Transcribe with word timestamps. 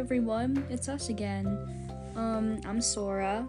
everyone, 0.00 0.66
it's 0.70 0.88
us 0.88 1.10
again. 1.10 1.46
Um, 2.16 2.58
I'm 2.64 2.80
Sora, 2.80 3.46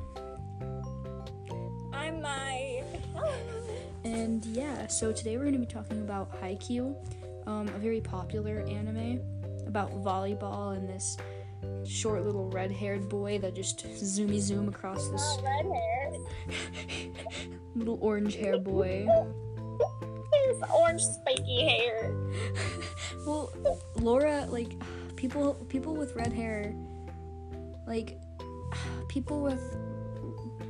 I'm 1.93 2.21
my. 2.21 2.83
and 4.03 4.45
yeah, 4.47 4.85
so 4.87 5.13
today 5.13 5.37
we're 5.37 5.45
gonna 5.45 5.59
be 5.59 5.65
talking 5.65 6.01
about 6.01 6.29
Haikyuu, 6.41 6.93
um, 7.47 7.69
a 7.69 7.79
very 7.79 8.01
popular 8.01 8.65
anime 8.67 9.21
about 9.65 9.91
volleyball 10.03 10.75
and 10.75 10.89
this 10.89 11.15
short 11.85 12.25
little 12.25 12.49
red-haired 12.49 13.07
boy 13.07 13.39
that 13.39 13.55
just 13.55 13.87
zoomy 13.87 14.37
zoom 14.37 14.67
across 14.67 15.07
this 15.07 15.37
red 15.41 15.65
hair. 15.65 16.11
little 17.75 17.97
orange 18.01 18.35
hair 18.35 18.59
boy. 18.59 19.07
His 20.47 20.57
orange 20.75 21.01
spiky 21.01 21.65
hair. 21.65 22.13
Well, 23.25 23.53
Laura, 23.95 24.47
like 24.49 24.73
people, 25.21 25.53
people 25.69 25.95
with 25.95 26.15
red 26.15 26.33
hair, 26.33 26.73
like 27.85 28.17
people 29.07 29.41
with 29.43 29.61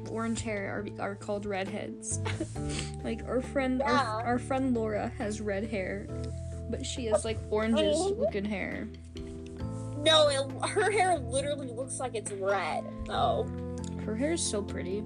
orange 0.09 0.41
hair 0.41 0.85
are, 0.99 1.03
are 1.11 1.15
called 1.15 1.45
redheads. 1.45 2.19
like 3.03 3.23
our 3.27 3.41
friend, 3.41 3.79
Yeah. 3.83 4.03
our, 4.03 4.23
our 4.25 4.39
friend 4.39 4.73
Laura 4.73 5.09
has 5.17 5.39
red 5.39 5.69
hair, 5.69 6.05
but 6.69 6.85
she 6.85 7.05
has 7.05 7.23
like 7.23 7.39
oranges 7.49 7.97
looking 8.17 8.43
hair. 8.45 8.89
No, 9.99 10.27
it, 10.29 10.69
her 10.69 10.91
hair 10.91 11.17
literally 11.17 11.67
looks 11.71 11.99
like 11.99 12.13
it's 12.15 12.31
red. 12.31 12.83
though. 13.05 13.47
Her 14.05 14.15
hair 14.15 14.33
is 14.33 14.41
so 14.41 14.61
pretty. 14.61 15.03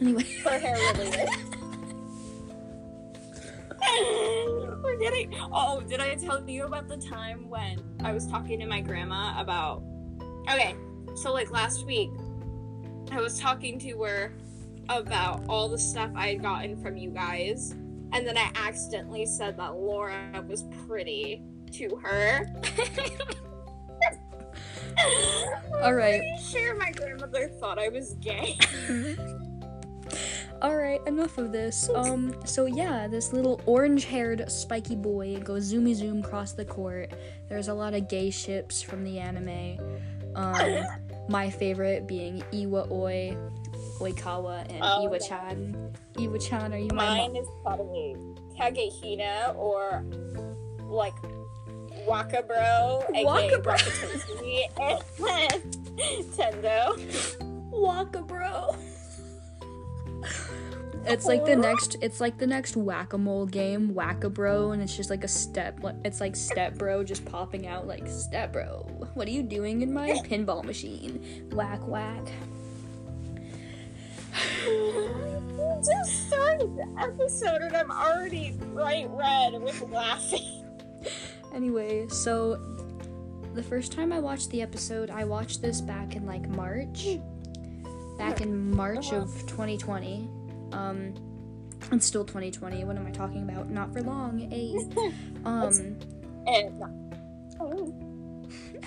Anyway, 0.00 0.22
her 0.44 0.58
hair 0.58 0.76
really 0.94 1.08
is. 1.16 1.30
We're. 3.98 4.38
Oh, 5.52 5.82
did 5.86 6.00
I 6.00 6.14
tell 6.14 6.48
you 6.48 6.64
about 6.64 6.88
the 6.88 6.96
time 6.96 7.48
when 7.48 7.82
I 8.02 8.12
was 8.12 8.26
talking 8.26 8.60
to 8.60 8.66
my 8.66 8.80
grandma 8.80 9.40
about? 9.40 9.82
Okay, 10.50 10.74
so 11.14 11.32
like 11.32 11.50
last 11.50 11.86
week, 11.86 12.10
I 13.10 13.20
was 13.20 13.38
talking 13.38 13.78
to 13.80 14.02
her 14.02 14.32
about 14.88 15.44
all 15.48 15.68
the 15.68 15.78
stuff 15.78 16.10
I 16.14 16.28
had 16.28 16.42
gotten 16.42 16.80
from 16.82 16.96
you 16.96 17.10
guys, 17.10 17.72
and 18.12 18.26
then 18.26 18.36
I 18.36 18.50
accidentally 18.54 19.26
said 19.26 19.56
that 19.58 19.74
Laura 19.74 20.44
was 20.46 20.64
pretty 20.86 21.42
to 21.72 21.96
her. 21.96 22.46
All 25.82 25.94
right. 25.94 26.20
Pretty 26.38 26.42
sure 26.42 26.74
my 26.76 26.90
grandmother 26.90 27.48
thought 27.60 27.78
I 27.78 27.88
was 27.88 28.14
gay. 28.14 28.58
All 30.60 30.76
right, 30.76 31.00
enough 31.06 31.38
of 31.38 31.52
this. 31.52 31.88
Um, 31.94 32.34
so 32.44 32.66
yeah, 32.66 33.06
this 33.06 33.32
little 33.32 33.60
orange-haired 33.66 34.50
spiky 34.50 34.96
boy 34.96 35.38
goes 35.44 35.72
zoomy 35.72 35.94
zoom 35.94 36.18
across 36.24 36.52
the 36.52 36.64
court. 36.64 37.12
There's 37.48 37.68
a 37.68 37.74
lot 37.74 37.94
of 37.94 38.08
gay 38.08 38.30
ships 38.30 38.82
from 38.82 39.04
the 39.04 39.18
anime. 39.20 39.78
Um, 40.34 40.84
my 41.28 41.48
favorite 41.48 42.08
being 42.08 42.42
Iwa 42.52 42.88
Oi, 42.90 43.36
Oikawa, 44.00 44.68
and 44.68 44.80
Oh, 44.82 45.04
Iwa-chan. 45.04 45.94
Iwa-chan, 46.18 46.72
are 46.72 46.78
you 46.78 46.88
my 46.92 47.06
Mine 47.28 47.36
is 47.36 47.46
probably 47.62 48.16
Kagehina 48.58 49.54
or 49.54 50.02
like 50.88 51.14
Waka 52.04 52.42
Bro, 52.42 53.04
aka 53.10 53.24
Waka 53.24 53.58
Bro. 53.60 53.74
Wakatoshi, 53.74 54.62
and 54.80 56.32
Tendo. 56.34 57.70
Waka 57.70 58.22
bro. 58.22 58.74
It's 61.04 61.24
like 61.24 61.44
the 61.44 61.56
next. 61.56 61.96
It's 62.02 62.20
like 62.20 62.38
the 62.38 62.46
next 62.46 62.76
whack 62.76 63.12
a 63.12 63.18
mole 63.18 63.46
game, 63.46 63.94
whack 63.94 64.24
a 64.24 64.30
bro, 64.30 64.72
and 64.72 64.82
it's 64.82 64.96
just 64.96 65.10
like 65.10 65.24
a 65.24 65.28
step. 65.28 65.80
It's 66.04 66.20
like 66.20 66.36
step 66.36 66.76
bro 66.76 67.02
just 67.02 67.24
popping 67.24 67.66
out 67.66 67.86
like 67.86 68.06
step 68.06 68.52
bro. 68.52 68.86
What 69.14 69.26
are 69.26 69.30
you 69.30 69.42
doing 69.42 69.82
in 69.82 69.92
my 69.92 70.10
pinball 70.24 70.64
machine? 70.64 71.48
Whack 71.52 71.86
whack. 71.86 72.26
Just 75.78 76.28
started 76.28 76.76
the 76.76 76.86
episode 77.00 77.62
and 77.62 77.76
I'm 77.76 77.90
already 77.90 78.56
bright 78.72 79.08
red 79.10 79.60
with 79.60 79.80
laughing. 79.90 80.64
Anyway, 81.54 82.06
so 82.08 82.56
the 83.54 83.62
first 83.62 83.92
time 83.92 84.12
I 84.12 84.20
watched 84.20 84.50
the 84.50 84.62
episode, 84.62 85.10
I 85.10 85.24
watched 85.24 85.62
this 85.62 85.80
back 85.80 86.14
in 86.14 86.26
like 86.26 86.48
March. 86.48 87.06
Hmm. 87.06 87.37
Back 88.18 88.40
in 88.40 88.70
March 88.74 89.12
of 89.12 89.32
2020. 89.46 90.28
Um 90.72 91.14
it's 91.92 92.04
still 92.04 92.24
2020. 92.24 92.84
What 92.84 92.96
am 92.96 93.06
I 93.06 93.10
talking 93.10 93.48
about? 93.48 93.70
Not 93.70 93.92
for 93.92 94.02
long. 94.02 94.40
A 94.52 94.76
um 95.44 95.96
And 96.46 96.82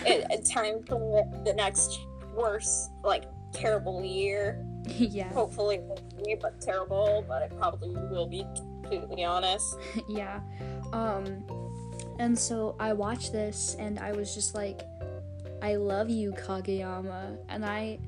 it, 0.06 0.46
time 0.46 0.84
for 0.84 1.24
the 1.46 1.54
next 1.54 2.00
worst, 2.36 2.92
like 3.04 3.26
terrible 3.54 4.04
year. 4.04 4.66
yeah. 4.98 5.32
Hopefully, 5.34 5.80
be, 6.24 6.36
but 6.40 6.60
terrible. 6.60 7.24
But 7.28 7.44
it 7.44 7.58
probably 7.58 7.90
will 8.10 8.28
be. 8.28 8.46
To 8.92 9.08
be 9.16 9.24
honest. 9.24 9.78
yeah. 10.10 10.42
Um 10.92 11.46
and 12.20 12.38
so 12.38 12.76
I 12.80 12.94
watched 12.94 13.32
this 13.32 13.76
and 13.80 13.98
I 13.98 14.12
was 14.12 14.36
just 14.36 14.54
like 14.54 14.82
I 15.62 15.76
love 15.76 16.10
you 16.10 16.34
Kageyama 16.34 17.38
and 17.50 17.66
I 17.66 18.00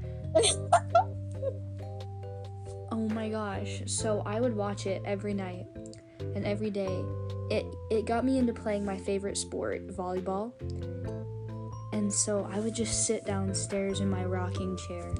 Oh 2.93 3.09
my 3.09 3.27
gosh. 3.27 3.81
So 3.87 4.21
I 4.23 4.39
would 4.39 4.55
watch 4.55 4.85
it 4.85 5.01
every 5.03 5.33
night 5.33 5.65
and 6.35 6.45
every 6.45 6.69
day. 6.69 7.03
It 7.49 7.65
it 7.89 8.05
got 8.05 8.23
me 8.23 8.37
into 8.37 8.53
playing 8.53 8.85
my 8.85 8.97
favorite 8.97 9.35
sport, 9.35 9.87
volleyball. 9.87 10.53
And 11.91 12.13
so 12.13 12.47
I 12.51 12.59
would 12.59 12.75
just 12.75 13.07
sit 13.07 13.25
downstairs 13.25 13.99
in 13.99 14.11
my 14.11 14.23
rocking 14.23 14.77
chair. 14.77 15.11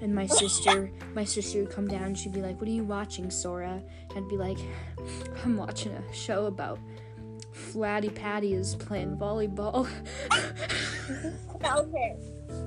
And 0.00 0.14
my 0.14 0.26
sister, 0.26 0.90
my 1.14 1.24
sister 1.24 1.60
would 1.60 1.70
come 1.70 1.88
down 1.88 2.04
and 2.04 2.18
she'd 2.18 2.32
be 2.32 2.40
like, 2.40 2.58
"What 2.58 2.68
are 2.70 2.72
you 2.72 2.84
watching, 2.84 3.30
Sora?" 3.30 3.82
I'd 4.16 4.28
be 4.30 4.38
like, 4.38 4.58
"I'm 5.44 5.58
watching 5.58 5.92
a 5.92 6.14
show 6.14 6.46
about 6.46 6.78
Flatty 7.52 8.08
Patty 8.08 8.54
is 8.54 8.76
playing 8.76 9.18
volleyball." 9.18 9.86
Okay. 11.64 12.16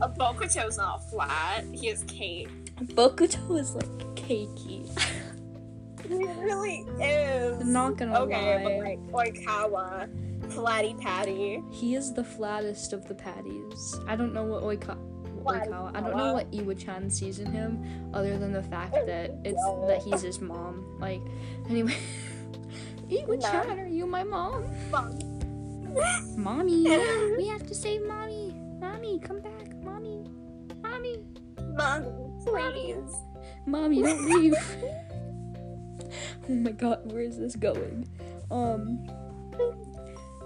A 0.02 0.10
Bokuto's 0.10 0.78
not 0.78 1.10
flat. 1.10 1.66
He 1.74 1.90
is 1.90 2.04
cake. 2.04 2.50
Bokuto 2.84 3.60
is 3.60 3.76
like 3.76 4.16
cakey. 4.16 4.90
He 6.08 6.14
really 6.14 6.86
is. 7.02 7.62
I'm 7.62 7.74
not 7.74 7.98
gonna 7.98 8.20
Okay, 8.22 8.64
lie. 8.64 8.64
but 8.64 9.18
like 9.18 9.34
Oikawa, 9.34 10.08
Flatty 10.54 10.94
Patty. 11.02 11.64
He 11.72 11.96
is 11.96 12.14
the 12.14 12.24
flattest 12.24 12.94
of 12.94 13.08
the 13.08 13.16
patties. 13.16 14.00
I 14.08 14.16
don't 14.16 14.32
know 14.32 14.44
what 14.44 14.62
Oika- 14.62 15.00
Flatty 15.42 15.68
Oikawa. 15.72 15.96
I 15.96 16.02
don't 16.02 16.16
know 16.16 16.34
what 16.34 16.46
Iwa-chan 16.54 17.10
sees 17.10 17.40
in 17.40 17.52
him, 17.52 17.84
other 18.14 18.38
than 18.38 18.54
the 18.54 18.62
fact 18.62 18.94
oh, 18.96 19.04
that 19.08 19.32
it's 19.44 19.64
that 19.88 20.02
he's 20.04 20.22
his 20.22 20.40
mom. 20.42 20.86
Like, 21.00 21.22
anyway. 21.70 21.98
Iwa-chan, 23.10 23.80
are 23.80 23.88
you 23.88 24.06
my 24.06 24.24
mom? 24.24 24.64
Mommy, 26.38 26.84
we 27.38 27.48
have 27.48 27.66
to 27.66 27.74
save 27.74 28.06
mommy. 28.06 28.54
Mommy, 28.80 29.18
come 29.20 29.40
back, 29.40 29.74
mommy. 29.84 30.26
Mommy, 30.84 31.24
Mom, 31.78 32.04
please. 32.46 33.16
mommy, 33.66 34.02
don't 34.04 34.26
leave. 34.26 34.56
oh 36.50 36.54
my 36.54 36.72
god, 36.72 37.12
where 37.12 37.22
is 37.22 37.38
this 37.38 37.56
going? 37.56 38.08
Um, 38.52 39.06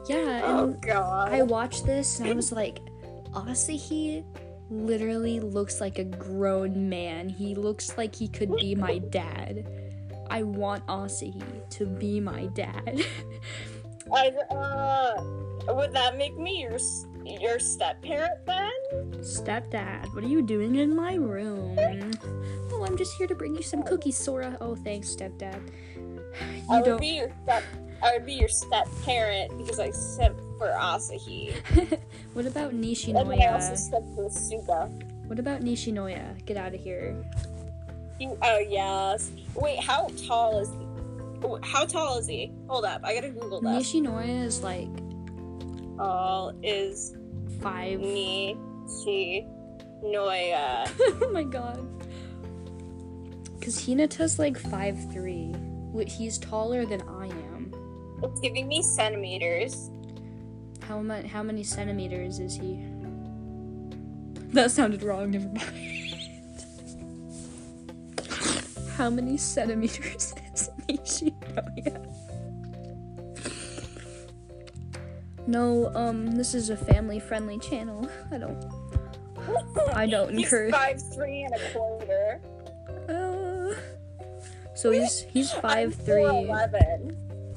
yeah, 0.07 0.41
Oh 0.43 0.63
and 0.65 0.81
god. 0.81 1.31
I 1.33 1.43
watched 1.43 1.85
this 1.85 2.19
and 2.19 2.29
I 2.29 2.33
was 2.33 2.51
like, 2.51 2.79
Asahi 3.33 4.23
literally 4.69 5.39
looks 5.39 5.81
like 5.81 5.99
a 5.99 6.03
grown 6.03 6.89
man. 6.89 7.29
He 7.29 7.55
looks 7.55 7.97
like 7.97 8.15
he 8.15 8.27
could 8.27 8.55
be 8.57 8.75
my 8.75 8.99
dad. 8.99 9.67
I 10.29 10.43
want 10.43 10.85
Asahi 10.87 11.69
to 11.69 11.85
be 11.85 12.19
my 12.19 12.45
dad. 12.47 13.03
I, 14.13 14.29
uh, 14.49 15.73
would 15.73 15.93
that 15.93 16.17
make 16.17 16.35
me 16.37 16.61
your 16.61 16.79
your 17.39 17.59
step 17.59 18.01
parent 18.01 18.45
then? 18.45 18.71
Stepdad, 19.21 20.13
what 20.13 20.23
are 20.23 20.27
you 20.27 20.41
doing 20.41 20.75
in 20.75 20.95
my 20.95 21.15
room? 21.15 21.77
Oh, 22.71 22.85
I'm 22.85 22.97
just 22.97 23.15
here 23.17 23.27
to 23.27 23.35
bring 23.35 23.55
you 23.55 23.63
some 23.63 23.83
cookies, 23.83 24.17
Sora. 24.17 24.57
Oh, 24.61 24.75
thanks, 24.75 25.15
stepdad. 25.15 25.59
I 26.69 26.77
would 26.77 26.85
don't. 26.85 27.01
be 27.01 27.07
your 27.07 27.31
step. 27.43 27.63
I 28.01 28.13
would 28.13 28.25
be 28.25 28.33
your 28.33 28.47
step 28.47 28.87
parent 29.03 29.57
because 29.57 29.79
I 29.79 29.91
simp 29.91 30.39
for 30.57 30.67
Asahi. 30.69 31.53
what 32.33 32.45
about 32.45 32.71
And 32.71 32.83
then 32.83 33.41
I 33.41 33.47
also 33.47 33.73
Nishinoya? 33.73 33.77
simp 33.77 34.05
for 34.15 34.29
Suga. 34.29 35.27
What 35.27 35.39
about 35.39 35.61
Nishinoya? 35.61 36.45
Get 36.45 36.57
out 36.57 36.73
of 36.73 36.81
here. 36.81 37.15
You, 38.19 38.37
oh 38.41 38.59
yes. 38.59 39.31
Wait, 39.55 39.79
how 39.79 40.09
tall 40.27 40.59
is? 40.59 40.69
How 41.63 41.85
tall 41.85 42.17
is 42.17 42.27
he? 42.27 42.51
Hold 42.67 42.85
up, 42.85 43.01
I 43.03 43.13
gotta 43.15 43.29
Google 43.29 43.61
that. 43.61 43.69
Nishinoya 43.81 44.43
is 44.43 44.61
like 44.63 44.89
Tall 45.97 46.53
is 46.63 47.15
five. 47.61 47.99
Nishi 47.99 49.47
Noya. 50.03 50.89
oh 51.21 51.29
my 51.31 51.43
god. 51.43 51.85
Cause 53.61 53.85
Hinata's 53.85 54.39
like 54.39 54.57
five 54.57 54.97
three. 55.11 55.53
He's 56.07 56.37
taller 56.37 56.85
than 56.85 57.01
I 57.01 57.27
am. 57.27 57.73
It's 58.23 58.39
giving 58.39 58.67
me 58.67 58.81
centimeters. 58.81 59.89
How 60.81 61.01
much? 61.01 61.25
How 61.25 61.43
many 61.43 61.63
centimeters 61.63 62.39
is 62.39 62.55
he? 62.55 62.85
That 64.53 64.71
sounded 64.71 65.03
wrong. 65.03 65.31
Never 65.31 65.47
mind. 65.49 65.61
How 68.95 69.09
many 69.09 69.37
centimeters 69.37 70.33
is 70.53 70.69
Nishi? 70.87 71.33
No, 75.47 75.91
um, 75.95 76.31
this 76.35 76.53
is 76.53 76.69
a 76.69 76.77
family-friendly 76.77 77.59
channel. 77.59 78.07
I 78.31 78.37
don't. 78.37 78.65
I 79.95 80.05
don't 80.05 80.31
He's 80.33 80.43
encourage. 80.45 80.71
five 80.71 81.01
three 81.13 81.43
and 81.43 81.53
a 81.55 81.71
quarter. 81.73 82.41
Uh, 83.07 83.73
so 84.75 84.91
he's 84.91 85.21
he's 85.21 85.51
five 85.51 85.87
I'm 85.99 86.05
three. 86.05 86.21
4'11". 86.23 87.15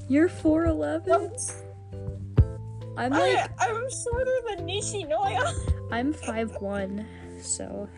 You're 0.08 0.28
four 0.28 0.66
eleven. 0.66 1.32
I'm 2.96 3.10
like 3.12 3.38
I, 3.58 3.68
I'm 3.68 3.88
shorter 3.90 4.36
than 4.48 4.66
Nishinoya. 4.66 5.52
I'm 5.90 6.12
five 6.12 6.50
one. 6.60 7.06
So 7.42 7.88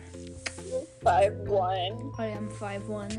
Five 1.03 1.33
one. 1.41 2.11
I 2.17 2.27
am 2.27 2.49
five 2.49 2.87
one. 2.89 3.09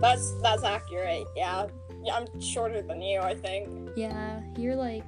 That's 0.00 0.32
that's 0.42 0.64
accurate. 0.64 1.24
Yeah. 1.36 1.66
Yeah, 2.02 2.16
I'm 2.16 2.40
shorter 2.40 2.82
than 2.82 3.00
you. 3.00 3.20
I 3.20 3.34
think. 3.34 3.90
Yeah, 3.96 4.40
you're 4.56 4.76
like 4.76 5.04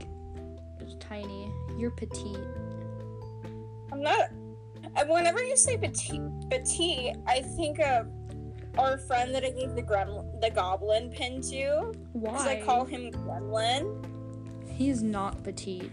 tiny. 1.00 1.52
You're 1.76 1.90
petite. 1.90 2.38
I'm 3.92 4.02
not. 4.02 4.30
uh, 4.96 5.04
Whenever 5.06 5.42
you 5.42 5.56
say 5.56 5.76
petite, 5.76 6.20
petite, 6.50 7.16
I 7.26 7.40
think 7.42 7.78
of 7.80 8.08
our 8.78 8.98
friend 8.98 9.34
that 9.34 9.44
I 9.44 9.50
gave 9.50 9.74
the 9.74 9.82
gremlin, 9.82 10.40
the 10.40 10.50
goblin 10.50 11.10
pin 11.10 11.40
to, 11.42 11.92
Why? 12.12 12.30
because 12.32 12.46
I 12.46 12.60
call 12.62 12.84
him 12.84 13.10
Gremlin. 13.10 14.04
He's 14.68 15.02
not 15.02 15.42
petite. 15.42 15.90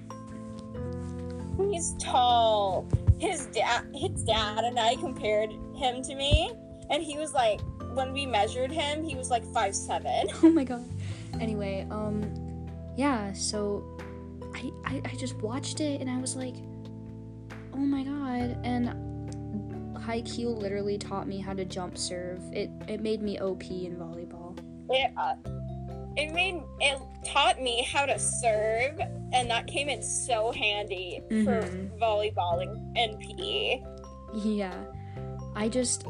He's 1.58 1.94
tall. 2.00 2.88
His 3.20 3.46
dad, 3.48 3.86
his 3.94 4.24
dad, 4.24 4.64
and 4.66 4.78
I 4.78 4.96
compared 4.96 5.52
him 5.76 6.02
to 6.04 6.16
me, 6.16 6.52
and 6.90 7.02
he 7.02 7.18
was 7.18 7.34
like, 7.34 7.62
when 7.94 8.12
we 8.12 8.26
measured 8.26 8.72
him, 8.72 9.04
he 9.04 9.16
was 9.16 9.30
like 9.30 9.46
five 9.54 9.74
seven. 9.76 10.28
Oh 10.44 10.50
my 10.50 10.64
god. 10.66 10.84
Anyway, 11.40 11.88
um, 11.90 12.22
yeah. 12.98 13.32
So 13.34 13.84
I, 14.56 14.72
I 14.86 15.02
I 15.06 15.16
just 15.16 15.36
watched 15.38 15.80
it 15.82 16.02
and 16.02 16.10
I 16.10 16.18
was 16.18 16.36
like, 16.36 16.56
oh 17.74 17.78
my 17.78 18.04
god. 18.04 18.58
And 18.64 18.90
Haikyuu 19.98 20.58
literally 20.58 20.98
taught 20.98 21.28
me 21.28 21.40
how 21.40 21.54
to 21.54 21.66
jump 21.66 21.98
serve. 21.98 22.42
It 22.52 22.70
it 22.88 23.02
made 23.02 23.22
me 23.22 23.40
OP 23.40 23.64
in 23.70 23.96
volleyball. 23.96 24.58
It, 24.90 25.12
uh, 25.18 25.36
it 26.16 26.32
made 26.34 26.62
it 26.80 27.00
taught 27.26 27.60
me 27.62 27.84
how 27.92 28.06
to 28.06 28.20
serve, 28.20 29.00
and 29.32 29.50
that 29.50 29.66
came 29.68 29.90
in 29.90 30.02
so 30.04 30.52
handy 30.52 31.22
Mhm. 31.30 31.46
for 31.46 31.98
volleyballing 31.98 32.92
and 32.96 33.22
E. 33.40 33.82
PE. 34.34 34.40
Yeah. 34.50 34.76
I 35.56 35.70
just 35.70 36.06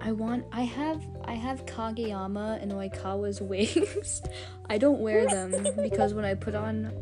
I 0.00 0.12
want 0.12 0.44
I 0.52 0.62
have 0.62 1.02
I 1.24 1.34
have 1.34 1.64
Kageyama 1.66 2.60
and 2.62 2.72
Oikawa's 2.72 3.40
wings. 3.52 4.22
I 4.68 4.78
don't 4.78 5.00
wear 5.00 5.26
them 5.26 5.52
because 5.82 6.12
when 6.14 6.24
I 6.24 6.34
put 6.34 6.54
on 6.54 6.92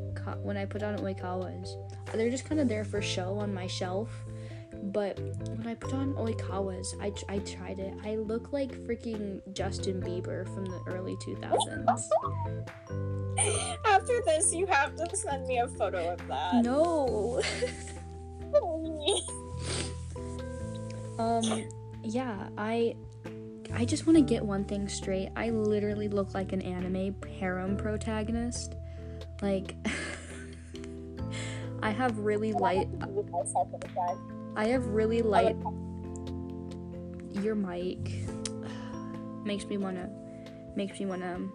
When 0.43 0.57
I 0.57 0.65
put 0.65 0.83
on 0.83 0.97
Oikawa's, 0.99 1.77
they're 2.13 2.31
just 2.31 2.45
kind 2.49 2.61
of 2.61 2.69
there 2.69 2.85
for 2.85 3.01
show 3.03 3.39
on 3.39 3.53
my 3.55 3.67
shelf. 3.67 4.11
But 4.83 5.19
when 5.19 5.67
I 5.67 5.75
put 5.75 5.95
on 5.95 6.13
Oikawa's, 6.15 6.95
I, 7.01 7.13
I 7.29 7.39
tried 7.39 7.79
it. 7.79 7.95
I 8.05 8.17
look 8.17 8.53
like 8.53 8.73
freaking 8.87 9.41
Justin 9.53 10.01
Bieber 10.01 10.45
from 10.55 10.67
the 10.67 10.81
early 10.87 11.17
2000s. 11.17 12.09
After 13.85 14.21
this, 14.27 14.55
you 14.55 14.67
have 14.67 14.95
to 14.97 15.17
send 15.17 15.47
me 15.47 15.59
a 15.59 15.69
photo 15.69 16.13
of 16.13 16.29
that. 16.29 16.65
No. 16.65 17.43
Um, 21.19 21.65
yeah, 22.03 22.49
I 22.59 22.95
I 23.75 23.85
just 23.85 24.07
want 24.07 24.17
to 24.17 24.23
get 24.23 24.45
one 24.45 24.65
thing 24.65 24.89
straight. 24.89 25.31
I 25.37 25.51
literally 25.51 26.09
look 26.09 26.35
like 26.35 26.53
an 26.53 26.63
anime 26.63 27.17
harem 27.39 27.77
protagonist. 27.77 28.75
Like 29.43 29.75
I 31.83 31.91
have 31.91 32.19
really 32.19 32.53
light 32.53 32.89
I 34.57 34.67
have 34.69 34.87
really 34.87 35.23
light 35.23 35.57
your 37.33 37.55
mic 37.55 37.99
makes 39.45 39.67
me 39.67 39.77
want 39.77 39.97
to 39.97 40.09
makes 40.75 40.99
me 40.99 41.07
want 41.07 41.23
to 41.23 41.49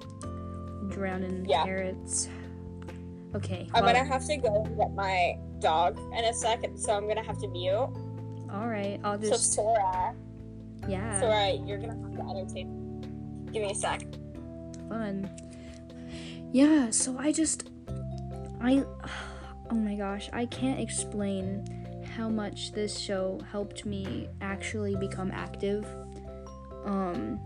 drown 0.95 1.23
in 1.23 1.45
Yeah. 1.45 1.63
carrots. 1.63 2.27
Okay. 3.35 3.67
I'm 3.73 3.83
well, 3.83 3.93
gonna 3.93 4.05
have 4.05 4.25
to 4.27 4.37
go 4.37 4.63
get 4.77 4.93
my 4.93 5.37
dog 5.59 5.97
in 6.17 6.25
a 6.25 6.33
second, 6.33 6.77
so 6.77 6.93
I'm 6.93 7.07
gonna 7.07 7.23
have 7.23 7.37
to 7.39 7.47
mute. 7.47 7.71
all 8.51 8.67
right. 8.67 8.99
I'll 9.03 9.17
just. 9.17 9.53
So 9.53 9.61
Sora, 9.63 10.13
yeah. 10.87 11.19
Sora, 11.19 11.51
you're 11.65 11.77
gonna 11.77 11.93
have 11.93 12.15
to 12.15 12.29
entertain. 12.29 13.45
Give 13.51 13.63
me 13.63 13.71
a 13.71 13.75
sec. 13.75 14.01
fun. 14.89 15.29
Yeah, 16.51 16.89
so 16.89 17.17
I 17.17 17.31
just 17.31 17.69
I 18.59 18.83
oh 19.71 19.75
my 19.75 19.95
gosh, 19.95 20.29
I 20.33 20.45
can't 20.47 20.79
explain 20.79 21.65
how 22.15 22.27
much 22.27 22.73
this 22.73 22.99
show 22.99 23.39
helped 23.51 23.85
me 23.85 24.27
actually 24.41 24.95
become 24.95 25.31
active. 25.31 25.85
Um 26.85 27.39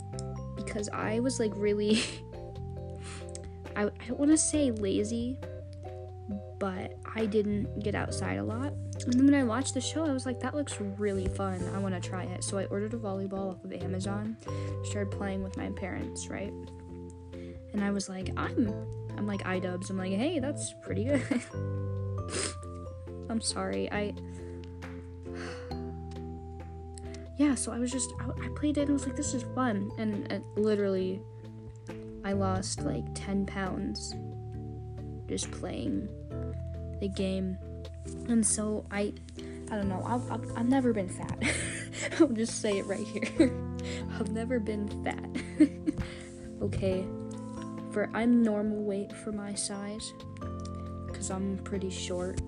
because 0.55 0.89
I 0.89 1.19
was 1.19 1.39
like 1.39 1.51
really 1.55 2.01
I, 3.75 3.83
I 3.83 4.07
don't 4.07 4.19
want 4.19 4.31
to 4.31 4.37
say 4.37 4.71
lazy, 4.71 5.37
but 6.59 6.93
I 7.15 7.25
didn't 7.25 7.83
get 7.83 7.93
outside 7.93 8.37
a 8.37 8.43
lot. 8.43 8.73
And 9.05 9.13
then 9.13 9.25
when 9.25 9.35
I 9.35 9.43
watched 9.43 9.73
the 9.73 9.81
show, 9.81 10.05
I 10.05 10.11
was 10.11 10.25
like, 10.25 10.39
that 10.39 10.55
looks 10.55 10.79
really 10.79 11.27
fun. 11.27 11.61
I 11.75 11.79
want 11.79 11.93
to 11.93 12.09
try 12.09 12.23
it. 12.23 12.43
So 12.43 12.57
I 12.57 12.65
ordered 12.65 12.93
a 12.93 12.97
volleyball 12.97 13.51
off 13.51 13.63
of 13.65 13.73
Amazon, 13.73 14.37
started 14.85 15.11
playing 15.11 15.43
with 15.43 15.57
my 15.57 15.69
parents, 15.71 16.29
right? 16.29 16.53
And 17.73 17.83
I 17.83 17.91
was 17.91 18.07
like, 18.07 18.31
I'm, 18.37 18.73
I'm 19.17 19.27
like 19.27 19.43
iDubbbz. 19.43 19.89
I'm 19.89 19.97
like, 19.97 20.13
hey, 20.13 20.39
that's 20.39 20.73
pretty 20.81 21.03
good. 21.03 21.21
I'm 23.29 23.41
sorry. 23.41 23.91
I, 23.91 24.13
yeah. 27.37 27.55
So 27.55 27.71
I 27.71 27.79
was 27.79 27.91
just, 27.91 28.13
I, 28.19 28.45
I 28.45 28.49
played 28.55 28.77
it 28.77 28.81
and 28.81 28.91
I 28.91 28.93
was 28.93 29.05
like, 29.05 29.15
this 29.15 29.33
is 29.33 29.43
fun. 29.55 29.91
And 29.97 30.43
literally, 30.55 31.21
I 32.23 32.33
lost 32.33 32.81
like 32.81 33.03
10 33.13 33.45
pounds 33.45 34.15
just 35.27 35.51
playing 35.51 36.07
the 36.99 37.07
game. 37.07 37.57
And 38.27 38.45
so 38.45 38.85
I, 38.91 39.13
I 39.71 39.75
don't 39.75 39.89
know. 39.89 40.01
I've, 40.05 40.31
I've, 40.31 40.57
I've 40.57 40.69
never 40.69 40.93
been 40.93 41.09
fat. 41.09 41.43
I'll 42.19 42.27
just 42.27 42.61
say 42.61 42.79
it 42.79 42.85
right 42.85 43.05
here. 43.05 43.51
I've 44.19 44.31
never 44.31 44.59
been 44.59 44.87
fat. 45.03 45.29
okay. 46.61 47.05
For 47.91 48.09
I'm 48.13 48.43
normal 48.43 48.83
weight 48.83 49.11
for 49.13 49.31
my 49.31 49.53
size 49.53 50.13
cuz 51.25 51.31
I'm 51.31 51.57
pretty 51.59 51.89
short 51.89 52.39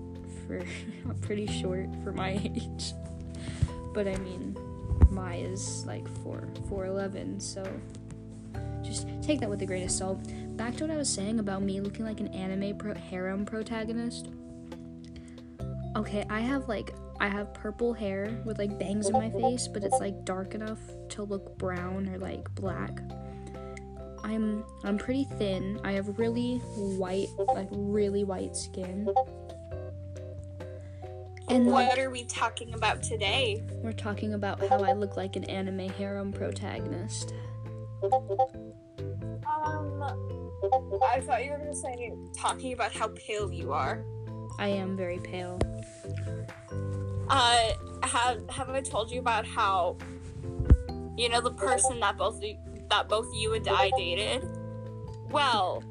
for 0.46 0.58
I'm 1.08 1.18
pretty 1.20 1.46
short 1.46 1.88
for 2.04 2.12
my 2.12 2.30
age. 2.44 2.92
But 3.94 4.06
I 4.06 4.16
mean, 4.18 4.56
my 5.10 5.36
is 5.36 5.84
like 5.86 6.06
4 6.22 6.48
4'11, 6.70 7.42
so 7.42 7.64
just 8.82 9.06
take 9.22 9.40
that 9.40 9.50
with 9.50 9.60
a 9.62 9.66
grain 9.66 9.82
of 9.82 9.90
salt. 9.90 10.20
Back 10.56 10.76
to 10.76 10.84
what 10.84 10.92
I 10.92 10.96
was 10.96 11.08
saying 11.08 11.40
about 11.40 11.62
me 11.62 11.80
looking 11.80 12.04
like 12.04 12.20
an 12.20 12.28
anime 12.28 12.76
pro- 12.78 12.94
harem 12.94 13.44
protagonist. 13.44 14.28
Okay, 15.96 16.24
I 16.30 16.40
have 16.40 16.68
like 16.68 16.94
I 17.20 17.28
have 17.28 17.52
purple 17.52 17.92
hair 17.92 18.40
with 18.44 18.58
like 18.58 18.78
bangs 18.78 19.08
in 19.08 19.14
my 19.14 19.30
face, 19.30 19.66
but 19.66 19.82
it's 19.82 19.98
like 19.98 20.24
dark 20.24 20.54
enough 20.54 20.78
to 21.10 21.24
look 21.24 21.58
brown 21.58 22.08
or 22.08 22.18
like 22.18 22.48
black. 22.54 23.00
I'm 24.28 24.64
I'm 24.84 24.98
pretty 24.98 25.24
thin. 25.24 25.80
I 25.84 25.92
have 25.92 26.18
really 26.18 26.58
white, 26.76 27.28
like 27.54 27.68
really 27.72 28.24
white 28.24 28.56
skin. 28.56 29.08
And 31.48 31.66
like, 31.66 31.88
what 31.88 31.98
are 31.98 32.10
we 32.10 32.24
talking 32.24 32.74
about 32.74 33.02
today? 33.02 33.62
we're 33.82 33.92
talking 33.92 34.34
about 34.34 34.60
how 34.68 34.84
I 34.84 34.92
look 34.92 35.16
like 35.16 35.36
an 35.36 35.44
anime 35.44 35.88
harem 35.88 36.30
protagonist. 36.30 37.32
Um, 38.02 40.02
I 41.10 41.22
thought 41.22 41.42
you 41.42 41.52
were 41.52 41.58
gonna 41.58 41.74
say 41.74 42.12
talking 42.36 42.74
about 42.74 42.92
how 42.92 43.08
pale 43.08 43.50
you 43.50 43.72
are. 43.72 44.04
I 44.58 44.68
am 44.68 44.94
very 44.94 45.18
pale. 45.18 45.58
Uh, 47.30 47.72
have 48.02 48.46
have 48.50 48.68
I 48.68 48.82
told 48.82 49.10
you 49.10 49.20
about 49.20 49.46
how, 49.46 49.96
you 51.16 51.30
know, 51.30 51.40
the 51.40 51.52
person 51.52 51.98
that 52.00 52.18
both 52.18 52.42
that 52.90 53.08
both 53.08 53.28
you 53.34 53.54
and 53.54 53.66
I 53.68 53.90
dated? 53.96 54.48
Well, 55.30 55.82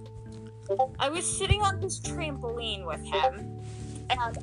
I 0.99 1.09
was 1.09 1.25
sitting 1.25 1.61
on 1.61 1.79
this 1.79 1.99
trampoline 1.99 2.85
with 2.85 3.01
him, 3.05 3.59
and 4.09 4.37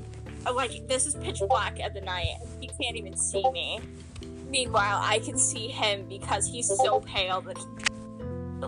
uh, 0.46 0.52
like 0.54 0.86
this 0.88 1.06
is 1.06 1.14
pitch 1.16 1.40
black 1.48 1.80
at 1.80 1.94
the 1.94 2.00
night. 2.00 2.36
He 2.60 2.68
can't 2.68 2.96
even 2.96 3.16
see 3.16 3.48
me. 3.50 3.80
Meanwhile, 4.48 5.00
I 5.02 5.18
can 5.18 5.36
see 5.36 5.68
him 5.68 6.06
because 6.08 6.46
he's 6.46 6.68
so 6.68 7.00
pale 7.00 7.40
that 7.42 7.58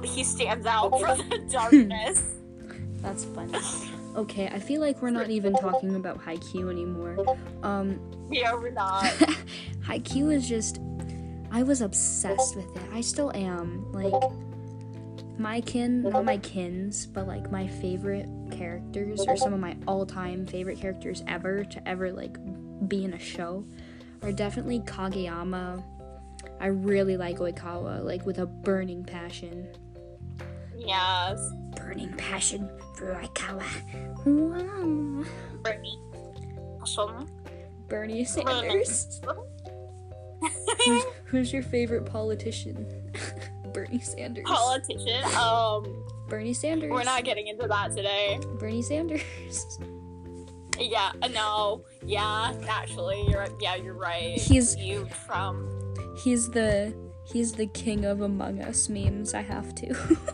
he, 0.03 0.09
he 0.09 0.25
stands 0.25 0.67
out 0.67 0.99
from 1.01 1.19
the 1.31 1.47
darkness. 1.51 2.23
That's 3.03 3.25
funny. 3.25 3.57
Okay, 4.17 4.49
I 4.49 4.59
feel 4.59 4.81
like 4.81 5.01
we're 5.03 5.11
not 5.11 5.31
even 5.31 5.53
talking 5.55 5.95
about 5.95 6.25
Haikyuu 6.25 6.71
anymore. 6.71 7.37
Um, 7.63 8.01
Yeah, 8.31 8.55
we're 8.55 8.71
not. 8.71 9.05
Haikyuu 9.87 10.35
is 10.35 10.49
just. 10.49 10.81
I 11.57 11.63
was 11.63 11.81
obsessed 11.81 12.55
with 12.55 12.77
it. 12.77 12.83
I 12.93 13.01
still 13.01 13.35
am. 13.35 13.91
Like, 13.91 14.13
my 15.39 15.63
kin, 15.63 16.03
not 16.03 16.27
my 16.27 16.37
kins, 16.37 17.07
but 17.07 17.27
like 17.27 17.51
my 17.51 17.67
favorite 17.67 18.29
characters, 18.51 19.25
or 19.27 19.39
some 19.39 19.55
of 19.55 19.61
my 19.61 19.75
all 19.89 20.05
time 20.05 20.45
favorite 20.45 20.79
characters 20.79 21.25
ever 21.27 21.65
to 21.65 21.89
ever 21.89 22.13
like 22.13 22.37
be 22.89 23.07
in 23.07 23.15
a 23.15 23.19
show, 23.19 23.65
are 24.21 24.33
definitely 24.33 24.81
Kageyama. 24.81 25.83
I 26.61 26.67
really 26.67 27.17
like 27.17 27.39
Oikawa, 27.39 28.05
like 28.05 28.27
with 28.27 28.39
a 28.39 28.45
burning 28.45 29.03
passion. 29.03 29.67
yes. 30.77 31.41
Burning 31.75 32.13
passion 32.19 32.69
for 32.97 33.15
Oikawa. 33.15 33.65
Wow. 34.27 35.25
Brittany. 35.63 35.99
Awesome. 36.83 37.27
Bernie 37.89 38.27
Sanders. 38.27 39.23
Who's, 41.27 41.53
your 41.53 41.63
favorite 41.63 42.07
politician? 42.07 42.87
Bernie 43.73 44.01
Sanders. 44.01 44.45
Politician. 44.47 45.25
Um, 45.37 46.05
Bernie 46.29 46.55
Sanders. 46.55 46.91
we're 46.91 47.05
not 47.05 47.25
getting 47.25 47.49
into 47.49 47.67
that 47.69 47.95
today. 47.95 48.39
Bernie 48.59 48.83
Sanders. 48.83 49.23
Yeah, 50.79 51.11
uh, 51.23 51.29
no. 51.29 51.87
Yeah, 52.05 52.53
actually, 52.69 53.25
you're 53.31 53.47
yeah, 53.63 53.77
you're 53.77 53.95
right. 53.95 54.39
He's- 54.39 54.77
you 54.77 55.09
Trump. 55.25 55.71
He's 56.19 56.51
the 56.51 56.95
he's 57.25 57.53
the 57.53 57.67
king 57.69 58.05
of 58.05 58.21
Among 58.21 58.61
Us 58.61 58.91
memes. 58.91 59.33
I 59.33 59.41
have 59.41 59.75
to. 59.77 59.95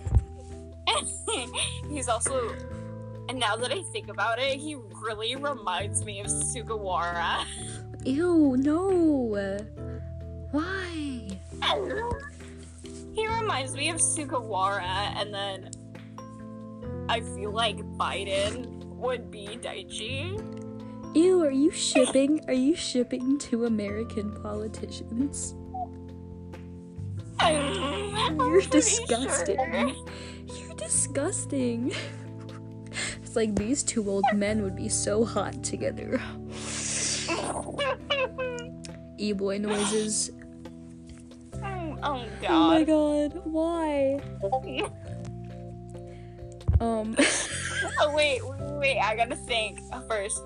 He's 1.89 2.09
also, 2.09 2.55
and 3.29 3.39
now 3.39 3.55
that 3.57 3.71
I 3.73 3.83
think 3.93 4.09
about 4.09 4.39
it, 4.39 4.59
he 4.59 4.77
really 5.03 5.37
reminds 5.37 6.05
me 6.05 6.21
of 6.21 6.27
Sugawara. 6.27 7.45
Ew, 8.05 8.57
no. 8.59 9.59
Why? 10.53 11.39
he 13.15 13.27
reminds 13.27 13.75
me 13.75 13.89
of 13.91 13.97
Sugawara, 13.97 14.83
and 15.17 15.33
then 15.33 15.71
I 17.09 17.21
feel 17.21 17.53
like 17.53 17.79
Biden 17.97 18.67
would 18.97 19.31
be 19.31 19.59
Daichi. 19.61 20.39
Ew, 21.15 21.43
are 21.43 21.51
you 21.51 21.71
shipping? 21.71 22.41
Are 22.49 22.55
you 22.55 22.75
shipping 22.75 23.39
two 23.39 23.65
American 23.67 24.33
politicians? 24.43 25.55
I'm 27.39 28.39
You're 28.39 28.61
disgusting. 28.63 29.57
sure. 29.57 29.93
You're 30.55 30.75
disgusting. 30.77 31.93
It's 33.23 33.37
like 33.37 33.55
these 33.57 33.83
two 33.83 34.09
old 34.11 34.25
men 34.35 34.63
would 34.63 34.77
be 34.77 34.89
so 34.91 35.25
hot 35.25 35.63
together. 35.65 36.21
E-boy 39.19 39.59
noises. 39.59 40.31
Oh 42.03 42.25
Oh 42.49 42.69
my 42.69 42.85
god. 42.85 43.33
god, 43.33 43.41
why? 43.45 44.21
Um, 46.81 47.17
oh 48.01 48.13
wait, 48.15 48.41
wait, 48.45 48.61
wait, 48.79 48.99
I 48.99 49.15
gotta 49.17 49.37
think 49.37 49.81
first. 50.09 50.41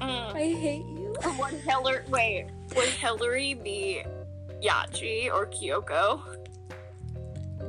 Mm. 0.00 0.34
I 0.34 0.40
hate 0.58 0.84
you. 0.86 1.14
Would 1.38 1.54
Hillary 1.60 2.02
wait? 2.08 2.46
Would 2.74 2.88
Hillary 2.88 3.54
be 3.54 4.02
Yachi 4.60 5.32
or 5.32 5.46
Kyoko? 5.46 6.38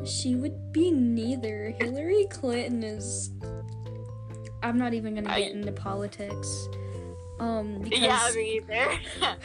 She 0.04 0.36
would 0.36 0.72
be 0.72 0.90
neither. 0.90 1.76
Hillary 1.80 2.26
Clinton 2.32 2.84
is. 2.84 3.30
I'm 4.64 4.78
not 4.78 4.94
even 4.96 5.14
gonna 5.16 5.30
I- 5.32 5.42
get 5.42 5.52
into 5.52 5.72
politics. 5.72 6.68
Um, 7.40 7.80
because 7.82 8.00
Yeah, 8.00 8.30
me 8.36 8.56
either. 8.58 8.88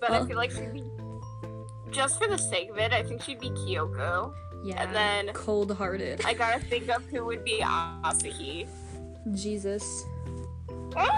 but 0.00 0.10
I 0.12 0.24
feel 0.26 0.36
like 0.36 0.50
she'd 0.52 0.72
be 0.72 0.84
just 1.90 2.18
for 2.18 2.28
the 2.28 2.38
sake 2.38 2.70
of 2.70 2.78
it. 2.78 2.92
I 2.92 3.02
think 3.02 3.22
she'd 3.22 3.40
be 3.40 3.50
Kyoko. 3.50 4.32
yeah, 4.64 4.82
and 4.82 4.94
then- 4.94 5.34
cold-hearted. 5.34 6.22
I 6.24 6.34
gotta 6.34 6.60
think 6.70 6.88
of 6.88 7.04
who 7.06 7.24
would 7.24 7.44
be 7.44 7.60
Asahi. 7.62 8.66
Jesus, 9.34 10.04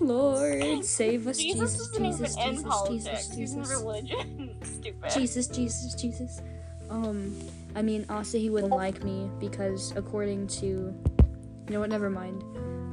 Lord, 0.00 0.84
save 0.84 1.26
us, 1.26 1.36
Jesus, 1.38 1.90
Jesus, 1.90 1.96
Jesus, 1.96 2.36
in 2.36 2.50
Jesus, 2.52 2.62
politics. 2.64 3.28
Jesus, 3.28 3.36
Jesus, 3.36 3.70
religion. 3.70 4.56
Stupid. 4.64 5.10
Jesus, 5.14 5.46
Jesus, 5.46 5.94
Jesus. 5.94 6.40
Um, 6.88 7.36
I 7.76 7.82
mean, 7.82 8.04
Asahi 8.06 8.50
wouldn't 8.50 8.72
like 8.72 9.04
me 9.04 9.30
because 9.38 9.92
according 9.96 10.46
to, 10.48 10.66
you 10.66 10.94
know 11.68 11.80
what? 11.80 11.90
Never 11.90 12.08
mind. 12.10 12.42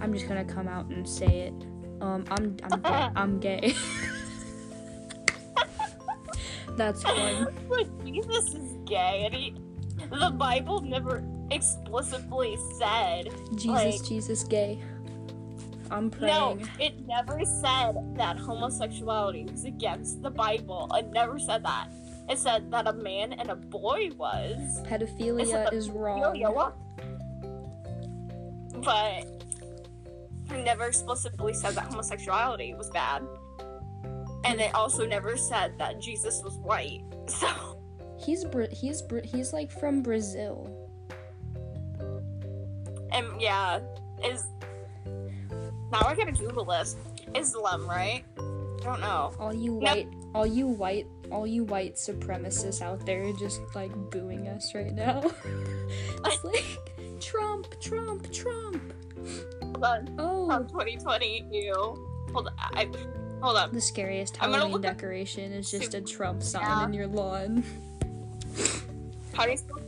I'm 0.01 0.13
just 0.13 0.27
gonna 0.27 0.43
come 0.45 0.67
out 0.67 0.85
and 0.87 1.07
say 1.07 1.47
it. 1.47 1.53
Um, 2.01 2.25
I'm 2.29 2.57
I'm 2.71 2.81
gay. 2.81 3.09
I'm 3.15 3.39
gay. 3.39 3.73
That's 6.77 7.03
fun. 7.03 7.47
Jesus 8.05 8.53
is 8.53 8.77
gay, 8.85 9.23
and 9.25 9.33
he, 9.33 9.55
the 10.09 10.31
Bible 10.31 10.81
never 10.81 11.23
explicitly 11.51 12.57
said. 12.77 13.29
Jesus, 13.55 13.67
Like- 13.67 14.03
Jesus, 14.03 14.43
gay. 14.43 14.79
I'm 15.89 16.09
praying. 16.09 16.33
No, 16.33 16.59
it 16.79 17.07
never 17.07 17.45
said 17.45 17.95
that 18.17 18.37
homosexuality 18.37 19.45
was 19.45 19.63
against 19.63 20.21
the 20.21 20.29
Bible. 20.29 20.91
It 20.93 21.11
never 21.11 21.39
said 21.39 21.63
that. 21.63 21.87
It 22.29 22.37
said 22.37 22.69
that 22.71 22.87
a 22.87 22.93
man 22.93 23.31
and 23.33 23.49
a 23.49 23.55
boy 23.55 24.09
was. 24.17 24.81
Pedophilia 24.83 25.71
is 25.71 25.89
wrong. 25.89 26.73
But 28.83 29.25
it 30.53 30.63
never 30.63 30.85
explicitly 30.85 31.53
said 31.53 31.75
that 31.75 31.85
homosexuality 31.85 32.73
was 32.73 32.89
bad. 32.89 33.23
And 34.47 34.59
it 34.61 34.73
also 34.73 35.05
never 35.05 35.37
said 35.37 35.77
that 35.77 35.99
Jesus 36.01 36.41
was 36.43 36.57
white. 36.57 37.03
So, 37.27 37.77
He's 38.17 38.45
Bra- 38.45 38.71
he's 38.71 39.01
Bra- 39.01 39.21
he's 39.23 39.51
like 39.53 39.69
from 39.69 40.01
Brazil. 40.01 40.71
and 43.11 43.27
yeah, 43.39 43.79
is. 44.23 44.45
Now 45.91 46.01
I 46.05 46.15
gotta 46.15 46.31
Google 46.31 46.65
this. 46.65 46.95
Islam, 47.35 47.87
right? 47.87 48.23
I 48.39 48.83
don't 48.83 49.01
know. 49.01 49.33
All 49.39 49.53
you 49.53 49.73
white, 49.73 50.07
all 50.33 50.45
you 50.45 50.67
white, 50.67 51.05
all 51.31 51.45
you 51.45 51.63
white 51.65 51.95
supremacists 51.95 52.81
out 52.81 53.05
there 53.05 53.31
just 53.33 53.59
like 53.75 53.91
booing 54.11 54.47
us 54.47 54.73
right 54.73 54.93
now. 54.93 55.21
it's 56.25 56.43
like 56.43 56.65
Trump, 57.19 57.67
Trump, 57.81 58.31
Trump. 58.31 58.93
Hold 59.61 59.83
on. 59.83 60.15
Oh, 60.17 60.47
From 60.47 60.67
2020, 60.67 61.47
you. 61.51 61.73
Hold 62.33 62.47
on. 62.47 62.53
I, 62.59 62.89
hold 63.41 63.57
up. 63.57 63.71
the 63.71 63.81
scariest 63.81 64.37
I'm 64.41 64.51
Halloween 64.53 64.75
up- 64.75 64.81
decoration 64.81 65.51
is 65.51 65.69
just 65.71 65.93
a 65.93 66.01
Trump 66.01 66.41
sign 66.43 66.61
Yeah. 66.63 66.85
in 66.85 66.93
your 66.93 67.07
lawn. 67.07 67.63
How 69.33 69.45
do 69.45 69.51
you 69.51 69.57
spell 69.57 69.79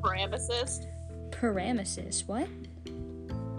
paramicist? 0.00 0.86
Paramesis, 1.30 2.26
what? 2.28 2.48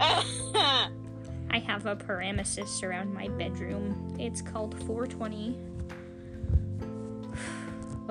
I 0.00 1.58
have 1.66 1.86
a 1.86 1.96
paramesis 1.96 2.82
around 2.82 3.12
my 3.14 3.28
bedroom. 3.28 4.14
It's 4.18 4.42
called 4.42 4.74
420. 4.84 5.56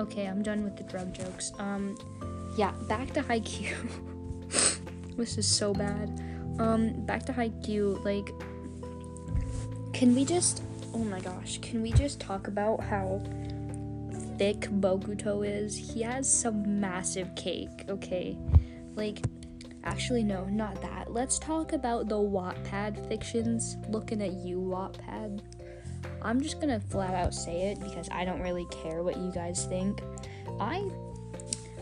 okay, 0.00 0.26
I'm 0.26 0.42
done 0.42 0.64
with 0.64 0.76
the 0.76 0.82
drug 0.84 1.12
jokes. 1.14 1.52
Um, 1.58 1.96
yeah, 2.56 2.72
back 2.88 3.12
to 3.14 3.22
Haikyuu. 3.22 3.76
this 5.16 5.38
is 5.38 5.46
so 5.46 5.72
bad. 5.74 6.08
Um, 6.58 7.04
back 7.06 7.24
to 7.26 7.32
Haikyuu. 7.32 8.04
Like, 8.04 8.30
can 9.92 10.14
we 10.14 10.24
just? 10.24 10.62
Oh 10.96 11.04
my 11.04 11.20
gosh, 11.20 11.58
can 11.58 11.82
we 11.82 11.92
just 11.92 12.20
talk 12.20 12.48
about 12.48 12.80
how 12.80 13.20
thick 14.38 14.60
Bokuto 14.60 15.46
is? 15.46 15.76
He 15.76 16.00
has 16.00 16.26
some 16.32 16.80
massive 16.80 17.34
cake. 17.34 17.84
Okay, 17.90 18.38
like 18.94 19.20
Actually, 19.86 20.24
no, 20.24 20.44
not 20.46 20.82
that. 20.82 21.12
Let's 21.12 21.38
talk 21.38 21.72
about 21.72 22.08
the 22.08 22.16
Wattpad 22.16 23.08
fictions. 23.08 23.76
Looking 23.88 24.20
at 24.20 24.32
you, 24.32 24.58
Wattpad. 24.58 25.40
I'm 26.22 26.40
just 26.40 26.60
gonna 26.60 26.80
flat 26.80 27.14
out 27.14 27.32
say 27.32 27.70
it 27.70 27.78
because 27.78 28.08
I 28.10 28.24
don't 28.24 28.40
really 28.40 28.66
care 28.70 29.04
what 29.04 29.16
you 29.16 29.30
guys 29.30 29.64
think. 29.66 30.02
I 30.58 30.90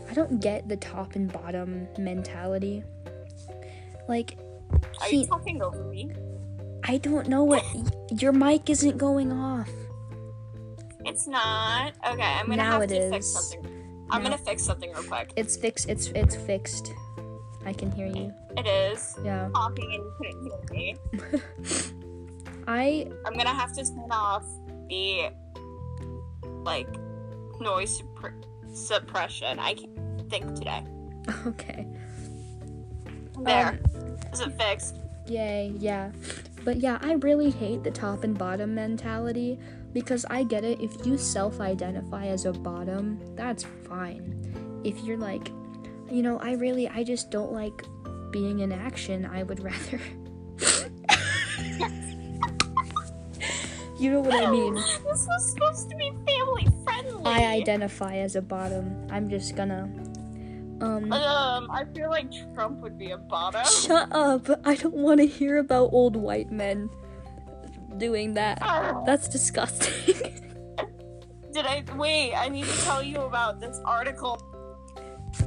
I 0.07 0.13
don't 0.13 0.39
get 0.39 0.69
the 0.69 0.77
top 0.77 1.15
and 1.15 1.31
bottom 1.31 1.87
mentality. 1.97 2.83
Like 4.07 4.37
Are 5.01 5.07
he, 5.07 5.21
you 5.21 5.25
talking 5.25 5.63
over 5.63 5.83
me? 5.85 6.11
I 6.87 6.97
don't 6.97 7.27
know 7.27 7.43
what 7.43 7.63
your 8.21 8.31
mic 8.31 8.69
isn't 8.69 8.97
going 8.97 9.31
off. 9.31 9.69
It's 11.05 11.27
not. 11.27 11.93
Okay, 12.07 12.21
I'm 12.21 12.45
gonna 12.45 12.57
Now 12.57 12.79
have 12.79 12.89
to 12.89 13.09
fix 13.09 13.27
something. 13.27 14.05
I'm 14.09 14.21
Now- 14.23 14.29
gonna 14.29 14.41
fix 14.43 14.63
something 14.63 14.91
real 14.93 15.03
quick. 15.03 15.33
It's 15.35 15.55
fixed. 15.57 15.89
It's 15.89 16.07
it's 16.09 16.35
fixed. 16.35 16.93
I 17.65 17.73
can 17.73 17.91
hear 17.91 18.05
you. 18.07 18.31
It 18.57 18.67
is 18.67 19.15
Yeah. 19.23 19.49
talking 19.53 19.85
and 19.85 20.03
you 20.03 20.13
couldn't 20.17 20.71
hear 20.71 20.71
me. 20.71 20.95
I 22.67 23.11
I'm 23.25 23.33
gonna 23.33 23.53
have 23.53 23.73
to 23.73 23.83
turn 23.83 24.11
off 24.11 24.45
the 24.89 25.29
like 26.63 26.87
noise 27.59 28.01
suppre- 28.01 28.43
suppression. 28.73 29.57
I 29.59 29.73
can't 29.73 30.29
think 30.29 30.53
today. 30.55 30.83
okay. 31.47 31.87
There. 33.43 33.79
Um, 33.95 34.17
Is 34.31 34.39
it 34.41 34.53
fixed? 34.59 34.97
Yay, 35.27 35.73
yeah. 35.79 36.11
But 36.65 36.77
yeah, 36.77 36.97
I 36.99 37.13
really 37.13 37.51
hate 37.51 37.83
the 37.83 37.91
top 37.91 38.23
and 38.23 38.35
bottom 38.35 38.73
mentality 38.73 39.59
because 39.93 40.25
I 40.31 40.43
get 40.43 40.63
it. 40.63 40.81
If 40.81 41.05
you 41.05 41.15
self 41.15 41.61
identify 41.61 42.25
as 42.25 42.45
a 42.45 42.51
bottom, 42.51 43.19
that's 43.35 43.63
fine. 43.87 44.81
If 44.83 44.99
you're 45.03 45.17
like, 45.17 45.51
you 46.11 46.23
know, 46.23 46.39
I 46.39 46.53
really, 46.53 46.89
I 46.89 47.03
just 47.03 47.29
don't 47.29 47.53
like 47.53 47.85
being 48.31 48.59
in 48.59 48.71
action, 48.71 49.25
I 49.25 49.43
would 49.43 49.59
rather. 49.63 50.01
you 53.99 54.11
know 54.11 54.21
what 54.21 54.33
I 54.33 54.49
mean? 54.51 54.73
This 54.73 55.27
was 55.27 55.51
supposed 55.51 55.89
to 55.91 55.95
be 55.95 56.11
family 56.25 56.67
friendly. 56.83 57.23
I 57.25 57.43
identify 57.57 58.15
as 58.17 58.35
a 58.35 58.41
bottom. 58.41 59.07
I'm 59.11 59.29
just 59.29 59.55
gonna. 59.55 59.87
Um. 60.85 61.11
Um, 61.11 61.71
I 61.71 61.85
feel 61.95 62.09
like 62.09 62.27
Trump 62.53 62.81
would 62.81 62.97
be 62.97 63.11
a 63.11 63.17
bottom. 63.17 63.65
Shut 63.65 64.07
up! 64.11 64.47
I 64.63 64.75
don't 64.75 64.93
want 64.93 65.19
to 65.19 65.25
hear 65.25 65.57
about 65.57 65.89
old 65.91 66.15
white 66.15 66.51
men 66.51 66.89
doing 67.97 68.33
that. 68.35 68.59
Oh. 68.61 69.03
That's 69.05 69.27
disgusting. 69.27 70.15
Did 71.53 71.65
I 71.65 71.83
wait? 71.95 72.33
I 72.35 72.49
need 72.49 72.65
to 72.65 72.81
tell 72.83 73.01
you 73.01 73.21
about 73.21 73.59
this 73.59 73.79
article. 73.85 74.39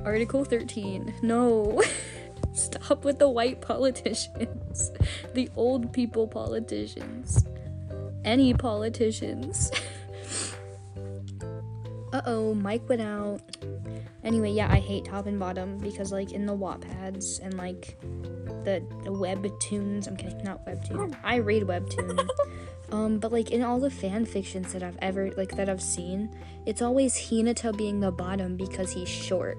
Article 0.05 0.45
13. 0.45 1.15
No. 1.23 1.83
Stop 2.53 3.05
with 3.05 3.19
the 3.19 3.29
white 3.29 3.61
politicians. 3.61 4.91
The 5.35 5.49
old 5.55 5.93
people 5.93 6.27
politicians. 6.27 7.45
Any 8.25 8.55
politicians. 8.55 9.71
Uh 12.13 12.23
oh, 12.27 12.55
mic 12.55 12.89
went 12.89 13.03
out. 13.03 13.41
Anyway, 14.25 14.51
yeah, 14.51 14.71
I 14.71 14.79
hate 14.79 15.05
top 15.05 15.27
and 15.27 15.39
bottom 15.39 15.79
because, 15.79 16.11
like, 16.13 16.33
in 16.33 16.47
the 16.47 16.57
Wattpads 16.57 17.41
and, 17.43 17.57
like, 17.57 17.99
the, 18.65 18.83
the 19.05 19.11
webtoons, 19.11 20.07
I'm 20.09 20.17
kidding, 20.17 20.43
not 20.43 20.67
webtoon. 20.67 21.17
I 21.23 21.37
read 21.37 21.65
webtoon. 21.65 22.29
Um, 22.91 23.19
but 23.19 23.33
like 23.33 23.51
in 23.51 23.63
all 23.63 23.79
the 23.79 23.91
fan 23.91 24.25
fictions 24.25 24.73
that 24.73 24.83
I've 24.83 24.97
ever 25.03 25.31
like 25.37 25.51
that 25.57 25.69
I've 25.69 25.83
seen, 25.83 26.35
it's 26.65 26.81
always 26.81 27.15
Hinata 27.15 27.77
being 27.77 28.01
the 28.01 28.11
bottom 28.11 28.57
because 28.57 28.93
he's 28.93 29.09
short. 29.09 29.59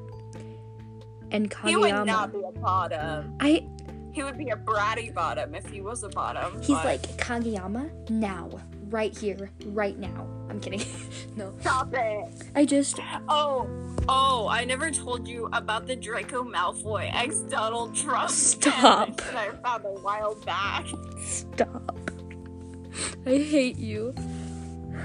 And 1.31 1.51
Kageyama. 1.51 1.69
He 1.69 1.75
would 1.75 2.05
not 2.07 2.31
be 2.31 2.41
a 2.43 2.51
bottom. 2.59 3.35
I 3.39 3.67
He 4.11 4.23
would 4.23 4.37
be 4.37 4.49
a 4.49 4.55
bratty 4.55 5.13
bottom 5.13 5.53
if 5.53 5.69
he 5.69 5.81
was 5.81 6.01
a 6.03 6.09
bottom. 6.09 6.59
he's 6.59 6.69
but- 6.69 6.85
like 6.85 7.01
Kageyama 7.17 8.09
now, 8.09 8.49
right 8.89 9.17
here, 9.17 9.51
right 9.65 9.97
now. 9.97 10.27
I'm 10.49 10.59
kidding. 10.59 10.83
no. 11.35 11.53
Stop 11.61 11.93
it. 11.93 12.43
I 12.55 12.65
just 12.65 12.99
Oh, 13.27 13.69
oh, 14.07 14.47
I 14.47 14.65
never 14.65 14.91
told 14.91 15.27
you 15.27 15.47
about 15.53 15.87
the 15.87 15.95
Draco 15.95 16.43
Malfoy 16.43 17.09
ex 17.13 17.39
Donald 17.41 17.95
Trump. 17.95 18.31
Stop. 18.31 19.17
that 19.17 19.35
I 19.35 19.49
found 19.51 19.85
a 19.85 19.89
while 20.01 20.35
back. 20.45 20.85
stop. 21.21 21.99
I 23.25 23.37
hate 23.37 23.77
you. 23.77 24.13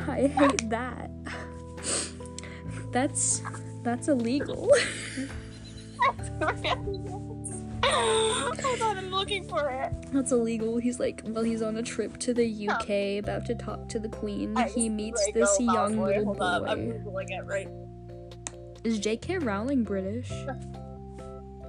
I 0.09 0.27
hate 0.27 0.71
that. 0.71 1.11
That's 2.91 3.43
that's 3.83 4.09
illegal. 4.09 4.71
Hold 8.63 8.83
on, 8.83 8.99
I'm 8.99 9.11
looking 9.11 9.49
for 9.49 9.71
it. 9.71 9.93
That's 10.13 10.33
illegal. 10.33 10.79
He's 10.79 10.99
like, 11.01 11.23
well, 11.25 11.45
he's 11.45 11.63
on 11.63 11.77
a 11.77 11.83
trip 11.83 12.19
to 12.19 12.35
the 12.35 12.69
UK, 12.69 13.23
about 13.23 13.47
to 13.47 13.55
talk 13.55 13.89
to 13.91 13.99
the 13.99 14.09
Queen. 14.09 14.57
Ex 14.57 14.75
He 14.75 14.89
meets 14.89 15.25
this 15.33 15.59
young 15.61 15.97
Malfoy. 15.97 16.07
little 16.07 16.25
Hold 16.25 16.41
up, 16.41 16.65
I'm 16.67 16.93
googling 16.93 17.31
it 17.31 17.45
right. 17.45 17.69
Is 18.85 18.99
J.K. 18.99 19.39
Rowling 19.39 19.83
British? 19.83 20.31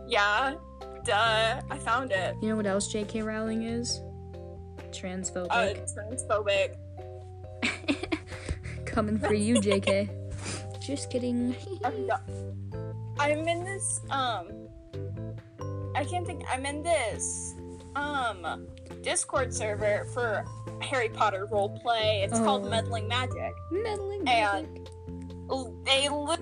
Yeah, 0.08 0.56
duh. 1.06 1.62
I 1.70 1.78
found 1.78 2.12
it. 2.12 2.36
You 2.42 2.50
know 2.50 2.56
what 2.58 2.66
else 2.66 2.92
J.K. 2.92 3.22
Rowling 3.22 3.64
is? 3.64 4.02
Transphobic. 4.92 5.48
Uh, 5.50 5.74
transphobic. 5.86 6.76
Coming 8.86 9.18
for 9.18 9.34
you, 9.34 9.62
J.K. 9.62 10.10
Just 10.80 11.10
kidding. 11.10 11.56
I'm 11.84 12.10
I'm 13.18 13.48
in 13.48 13.64
this 13.64 14.02
um 14.10 14.65
I 15.96 16.04
can't 16.04 16.26
think 16.26 16.44
I'm 16.52 16.66
in 16.66 16.84
this 16.84 17.56
um 17.96 18.68
Discord 19.02 19.54
server 19.54 20.06
for 20.14 20.44
Harry 20.82 21.10
Potter 21.10 21.48
roleplay. 21.52 22.24
It's 22.26 22.38
called 22.40 22.66
Oh. 22.66 22.70
Meddling 22.70 23.08
Magic. 23.08 23.54
Meddling. 23.72 24.28
And- 24.28 24.68
magic. 24.68 24.88
L- 25.50 25.74
They 25.86 26.10
li- 26.10 26.38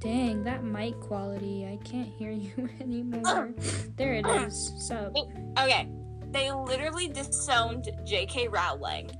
Dang, 0.00 0.44
that 0.44 0.62
mic 0.62 0.98
quality. 1.00 1.66
I 1.66 1.76
can't 1.84 2.08
hear 2.08 2.30
you 2.46 2.68
anymore. 2.80 3.52
there 3.96 4.14
it 4.14 4.26
is. 4.26 4.72
So. 4.78 5.12
okay. 5.58 5.88
They 6.30 6.52
literally 6.52 7.08
disowned 7.08 7.88
J.K. 8.04 8.48
Rowling. 8.48 9.10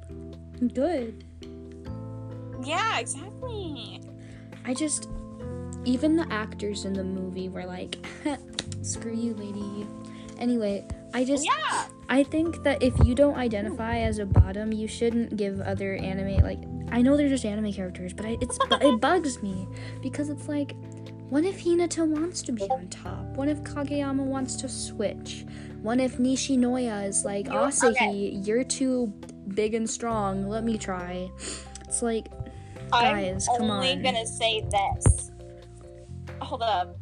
Good. 0.74 1.24
Yeah, 2.62 2.98
exactly. 2.98 4.00
I 4.64 4.74
just 4.74 5.08
even 5.86 6.16
the 6.16 6.30
actors 6.32 6.84
in 6.84 6.92
the 6.92 7.04
movie 7.04 7.48
were 7.48 7.64
like, 7.64 7.96
"Screw 8.82 9.14
you, 9.14 9.34
lady." 9.34 9.86
Anyway, 10.38 10.86
I 11.14 11.24
just 11.24 11.46
Yeah. 11.46 11.86
I 12.08 12.22
think 12.22 12.62
that 12.62 12.82
if 12.82 12.94
you 13.04 13.14
don't 13.14 13.36
identify 13.36 13.98
as 13.98 14.18
a 14.18 14.26
bottom, 14.26 14.72
you 14.72 14.86
shouldn't 14.86 15.36
give 15.36 15.60
other 15.60 15.94
anime 15.94 16.42
like 16.42 16.58
I 16.90 17.02
know 17.02 17.16
they're 17.16 17.28
just 17.28 17.44
anime 17.44 17.72
characters, 17.72 18.12
but 18.12 18.26
I, 18.26 18.38
it's 18.40 18.58
it 18.70 19.00
bugs 19.00 19.42
me 19.42 19.66
because 20.02 20.28
it's 20.28 20.48
like, 20.48 20.76
what 21.30 21.44
if 21.44 21.62
Hinata 21.64 22.06
wants 22.06 22.42
to 22.42 22.52
be 22.52 22.62
on 22.64 22.88
top? 22.88 23.24
What 23.36 23.48
if 23.48 23.62
Kageyama 23.64 24.24
wants 24.24 24.54
to 24.56 24.68
switch? 24.68 25.44
What 25.82 25.98
if 26.00 26.18
Nishinoya 26.18 27.06
is 27.06 27.24
like, 27.24 27.46
Asahi, 27.46 27.90
okay. 27.90 28.12
you're 28.44 28.64
too 28.64 29.12
big 29.48 29.74
and 29.74 29.88
strong. 29.88 30.48
Let 30.48 30.64
me 30.64 30.78
try. 30.78 31.30
It's 31.82 32.02
like, 32.02 32.28
guys, 32.90 33.46
come 33.46 33.54
on. 33.56 33.62
I'm 33.62 33.68
come 33.68 33.70
only 33.70 33.92
on. 33.92 34.02
gonna 34.02 34.26
say 34.26 34.64
this. 34.70 35.25
Hold 36.46 36.62
up. 36.62 36.96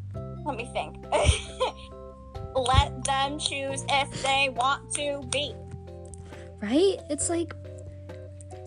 Let 0.46 0.56
me 0.56 0.70
think. 0.72 0.96
Let 2.56 3.04
them 3.04 3.38
choose 3.38 3.84
if 3.90 4.22
they 4.22 4.48
want 4.50 4.90
to 4.94 5.20
be. 5.30 5.54
right? 6.62 6.96
It's 7.10 7.28
like 7.28 7.54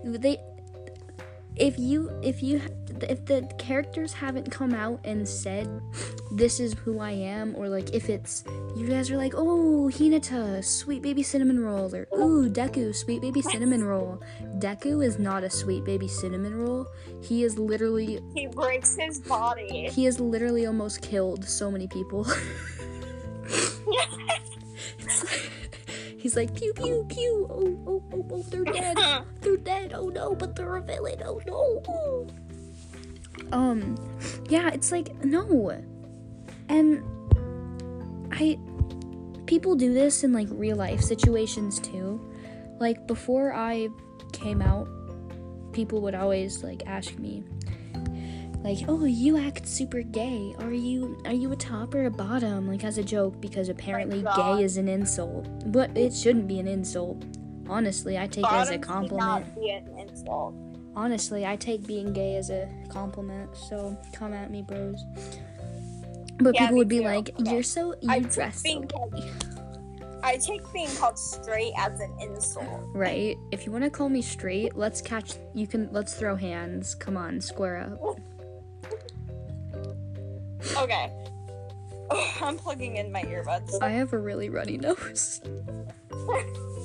they 0.03 0.37
if 1.55 1.79
you 1.79 2.11
if 2.21 2.43
you 2.43 2.61
if 3.03 3.25
the 3.25 3.47
characters 3.57 4.13
haven't 4.13 4.49
come 4.51 4.73
out 4.73 4.99
and 5.03 5.27
said 5.27 5.67
this 6.31 6.59
is 6.59 6.73
who 6.73 6.99
I 6.99 7.11
am 7.11 7.55
or 7.55 7.69
like 7.69 7.93
if 7.93 8.09
it's 8.09 8.43
you 8.75 8.87
guys 8.87 9.09
are 9.11 9.17
like 9.17 9.33
oh 9.35 9.89
Hinata 9.93 10.63
sweet 10.63 11.01
baby 11.01 11.23
cinnamon 11.23 11.59
roll 11.59 11.93
or 11.95 12.07
ooh 12.17 12.49
Deku 12.49 12.93
sweet 12.95 13.21
baby 13.21 13.41
cinnamon 13.41 13.83
roll 13.83 14.21
Deku 14.59 15.03
is 15.05 15.19
not 15.19 15.43
a 15.43 15.49
sweet 15.49 15.83
baby 15.85 16.07
cinnamon 16.07 16.55
roll 16.55 16.87
he 17.21 17.43
is 17.43 17.57
literally 17.57 18.19
He 18.35 18.47
breaks 18.47 18.95
his 18.95 19.19
body. 19.19 19.89
he 19.91 20.05
has 20.05 20.19
literally 20.19 20.65
almost 20.65 21.01
killed 21.01 21.43
so 21.45 21.71
many 21.71 21.87
people 21.87 22.25
he's 26.17 26.35
like 26.35 26.53
pew 26.55 26.73
pew 26.73 27.05
pew 27.09 27.47
oh 27.49 27.79
oh 27.87 28.03
oh 28.13 28.25
oh 28.31 28.43
they're 28.49 28.63
dead 28.65 28.97
they're 29.41 29.57
dead. 29.57 29.93
Oh 29.95 30.09
no, 30.09 30.35
but 30.35 30.55
they're 30.55 30.75
a 30.75 30.81
villain. 30.81 31.21
Oh 31.23 31.41
no. 31.47 32.27
Um, 33.51 33.95
yeah, 34.49 34.69
it's 34.69 34.91
like 34.91 35.23
no, 35.23 35.81
and 36.69 37.03
I 38.31 38.59
people 39.45 39.75
do 39.75 39.93
this 39.93 40.23
in 40.23 40.33
like 40.33 40.47
real 40.51 40.75
life 40.75 41.01
situations 41.01 41.79
too. 41.79 42.21
Like 42.79 43.07
before 43.07 43.53
I 43.53 43.89
came 44.33 44.61
out, 44.61 44.87
people 45.71 46.01
would 46.01 46.15
always 46.15 46.63
like 46.63 46.83
ask 46.85 47.17
me 47.17 47.43
like, 48.63 48.79
"Oh, 48.87 49.05
you 49.05 49.37
act 49.37 49.67
super 49.67 50.01
gay. 50.01 50.55
Are 50.59 50.73
you 50.73 51.17
are 51.25 51.33
you 51.33 51.51
a 51.51 51.55
top 51.55 51.95
or 51.95 52.05
a 52.05 52.11
bottom?" 52.11 52.67
Like 52.67 52.83
as 52.83 52.97
a 52.97 53.03
joke 53.03 53.39
because 53.39 53.69
apparently 53.69 54.21
God. 54.21 54.57
gay 54.57 54.63
is 54.63 54.77
an 54.77 54.87
insult. 54.87 55.47
But 55.71 55.95
it 55.97 56.13
shouldn't 56.13 56.47
be 56.47 56.59
an 56.59 56.67
insult. 56.67 57.23
Honestly, 57.69 58.17
I 58.17 58.27
take 58.27 58.45
it 58.45 58.51
as 58.51 58.69
a 58.69 58.77
Bottoms 58.77 58.85
compliment. 58.85 59.45
Not 60.97 61.09
be 61.09 61.13
an 61.13 61.19
insult. 61.19 61.37
Honestly, 61.37 61.45
I 61.45 61.55
take 61.55 61.87
being 61.87 62.13
gay 62.13 62.35
as 62.35 62.49
a 62.49 62.67
compliment. 62.89 63.55
So 63.55 63.97
come 64.13 64.33
at 64.33 64.51
me, 64.51 64.61
bros. 64.61 65.03
But 66.39 66.55
Yeah, 66.55 66.61
people 66.65 66.77
would 66.77 66.87
be 66.87 66.99
too. 66.99 67.05
like, 67.05 67.29
Okay. 67.39 67.51
"You're 67.51 67.63
so 67.63 67.95
you 68.01 68.09
I 68.09 68.19
dress 68.19 68.61
so 68.63 68.81
gay." 68.81 69.31
I 70.23 70.37
take 70.37 70.61
being 70.73 70.89
called 70.97 71.17
straight 71.17 71.73
as 71.77 71.99
an 71.99 72.13
insult. 72.21 72.67
Right? 72.93 73.37
If 73.51 73.65
you 73.65 73.71
want 73.71 73.83
to 73.85 73.89
call 73.89 74.09
me 74.09 74.21
straight, 74.21 74.75
let's 74.75 75.01
catch. 75.01 75.35
You 75.53 75.67
can. 75.67 75.89
Let's 75.91 76.13
throw 76.15 76.35
hands. 76.35 76.95
Come 76.95 77.17
on, 77.17 77.41
square 77.41 77.77
up. 77.77 77.99
Okay. 80.75 81.11
I'm 82.41 82.57
plugging 82.57 82.97
in 82.97 83.11
my 83.11 83.21
earbuds. 83.23 83.81
I 83.81 83.89
have 83.89 84.11
a 84.13 84.17
really 84.17 84.49
runny 84.49 84.77
nose. 84.77 85.39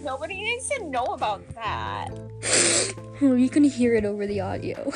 Nobody 0.00 0.34
needs 0.34 0.68
to 0.70 0.84
know 0.88 1.04
about 1.06 1.42
that. 1.54 2.08
Oh, 3.22 3.34
you 3.34 3.48
can 3.48 3.64
hear 3.64 3.94
it 3.94 4.04
over 4.04 4.26
the 4.26 4.40
audio. 4.40 4.90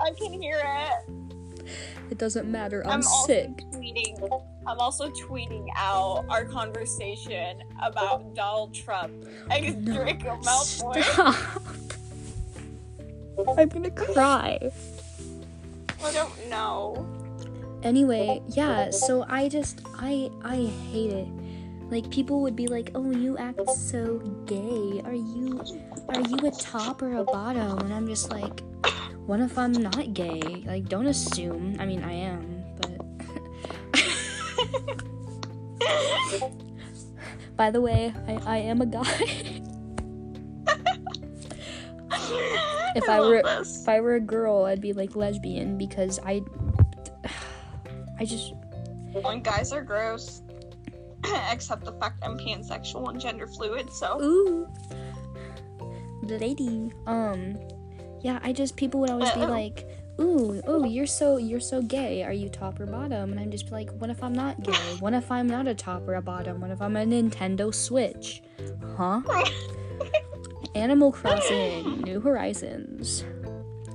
I 0.00 0.10
can 0.18 0.32
hear 0.32 0.60
it. 0.64 1.12
It 2.10 2.18
doesn't 2.18 2.48
matter. 2.50 2.82
I'm, 2.86 2.92
I'm 3.00 3.06
also 3.06 3.26
sick. 3.26 3.48
tweeting. 3.74 4.42
I'm 4.66 4.78
also 4.78 5.10
tweeting 5.10 5.66
out 5.76 6.24
our 6.28 6.44
conversation 6.44 7.62
about 7.82 8.34
Donald 8.34 8.74
Trump 8.74 9.12
and 9.50 9.84
No. 9.84 9.94
Draco 9.94 10.36
Malfoy. 10.42 11.02
Stop. 11.02 11.62
I'm 13.58 13.68
gonna 13.68 13.90
cry. 13.90 14.58
I 16.02 16.12
don't 16.12 16.48
know. 16.48 17.06
Anyway, 17.82 18.40
yeah, 18.48 18.90
so 18.90 19.24
I 19.28 19.48
just 19.48 19.80
I 19.98 20.30
I 20.42 20.56
hate 20.90 21.12
it. 21.12 21.28
Like 21.88 22.10
people 22.10 22.40
would 22.42 22.56
be 22.56 22.66
like, 22.66 22.90
"Oh, 22.94 23.12
you 23.12 23.38
act 23.38 23.70
so 23.70 24.18
gay. 24.46 25.00
Are 25.04 25.14
you 25.14 25.62
are 26.08 26.20
you 26.20 26.36
a 26.46 26.50
top 26.50 27.00
or 27.00 27.16
a 27.16 27.24
bottom?" 27.24 27.78
And 27.78 27.94
I'm 27.94 28.08
just 28.08 28.30
like, 28.30 28.60
"What 29.26 29.38
if 29.38 29.56
I'm 29.56 29.72
not 29.72 30.12
gay? 30.12 30.64
Like 30.66 30.88
don't 30.88 31.06
assume. 31.06 31.76
I 31.78 31.86
mean, 31.86 32.02
I 32.02 32.12
am, 32.12 32.64
but 32.80 32.98
By 37.56 37.70
the 37.70 37.80
way, 37.80 38.12
I 38.26 38.32
I 38.44 38.56
am 38.58 38.80
a 38.80 38.86
guy. 38.86 39.02
if 42.96 43.08
I, 43.08 43.18
love 43.18 43.28
were 43.28 43.42
this. 43.42 43.82
if 43.82 43.88
I 43.88 44.00
were 44.00 44.14
a 44.16 44.20
girl, 44.20 44.64
I'd 44.64 44.80
be 44.80 44.92
like 44.92 45.14
lesbian 45.14 45.78
because 45.78 46.18
I 46.24 46.42
I 48.18 48.24
just 48.24 48.54
When 49.12 49.40
guys 49.40 49.72
are 49.72 49.82
gross, 49.82 50.42
except 51.52 51.84
the 51.84 51.92
fact 51.92 52.22
I'm 52.22 52.38
pansexual 52.38 53.08
and 53.08 53.20
gender 53.20 53.46
fluid, 53.46 53.92
so. 53.92 54.20
ooh. 54.20 54.68
Lady 56.22 56.90
um 57.06 57.56
yeah 58.20 58.40
i 58.42 58.52
just 58.52 58.74
people 58.74 58.98
would 58.98 59.10
always 59.10 59.30
be 59.30 59.42
Uh-oh. 59.42 59.50
like 59.60 59.86
ooh 60.20 60.60
oh 60.66 60.84
you're 60.84 61.06
so 61.06 61.36
you're 61.36 61.60
so 61.60 61.80
gay. 61.80 62.24
Are 62.24 62.32
you 62.32 62.48
top 62.48 62.80
or 62.80 62.86
bottom? 62.86 63.30
And 63.30 63.38
i'm 63.38 63.50
just 63.50 63.70
like 63.70 63.90
what 64.00 64.10
if 64.10 64.24
i'm 64.24 64.32
not 64.32 64.60
gay? 64.62 64.72
What 64.98 65.14
if 65.14 65.30
i'm 65.30 65.46
not 65.46 65.68
a 65.68 65.74
top 65.74 66.08
or 66.08 66.14
a 66.14 66.22
bottom? 66.22 66.60
What 66.60 66.70
if 66.70 66.82
i'm 66.82 66.96
a 66.96 67.04
nintendo 67.04 67.72
switch? 67.72 68.42
Huh? 68.96 69.20
Animal 70.74 71.12
crossing 71.12 72.00
new 72.00 72.20
horizons 72.20 73.24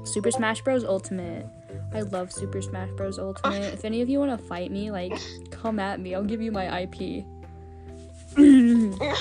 super 0.03 0.31
smash 0.31 0.61
bros. 0.61 0.83
Ultimate 0.83 1.45
i 1.93 2.01
love 2.01 2.31
super 2.31 2.61
smash 2.61 2.89
bros 2.91 3.19
ultimate 3.19 3.61
ah. 3.61 3.73
if 3.73 3.85
any 3.85 4.01
of 4.01 4.09
you 4.09 4.19
want 4.19 4.31
to 4.31 4.37
fight 4.47 4.71
me 4.71 4.91
like 4.91 5.13
come 5.49 5.79
at 5.79 5.99
me 5.99 6.15
i'll 6.15 6.23
give 6.23 6.41
you 6.41 6.51
my 6.51 6.81
ip 6.81 7.25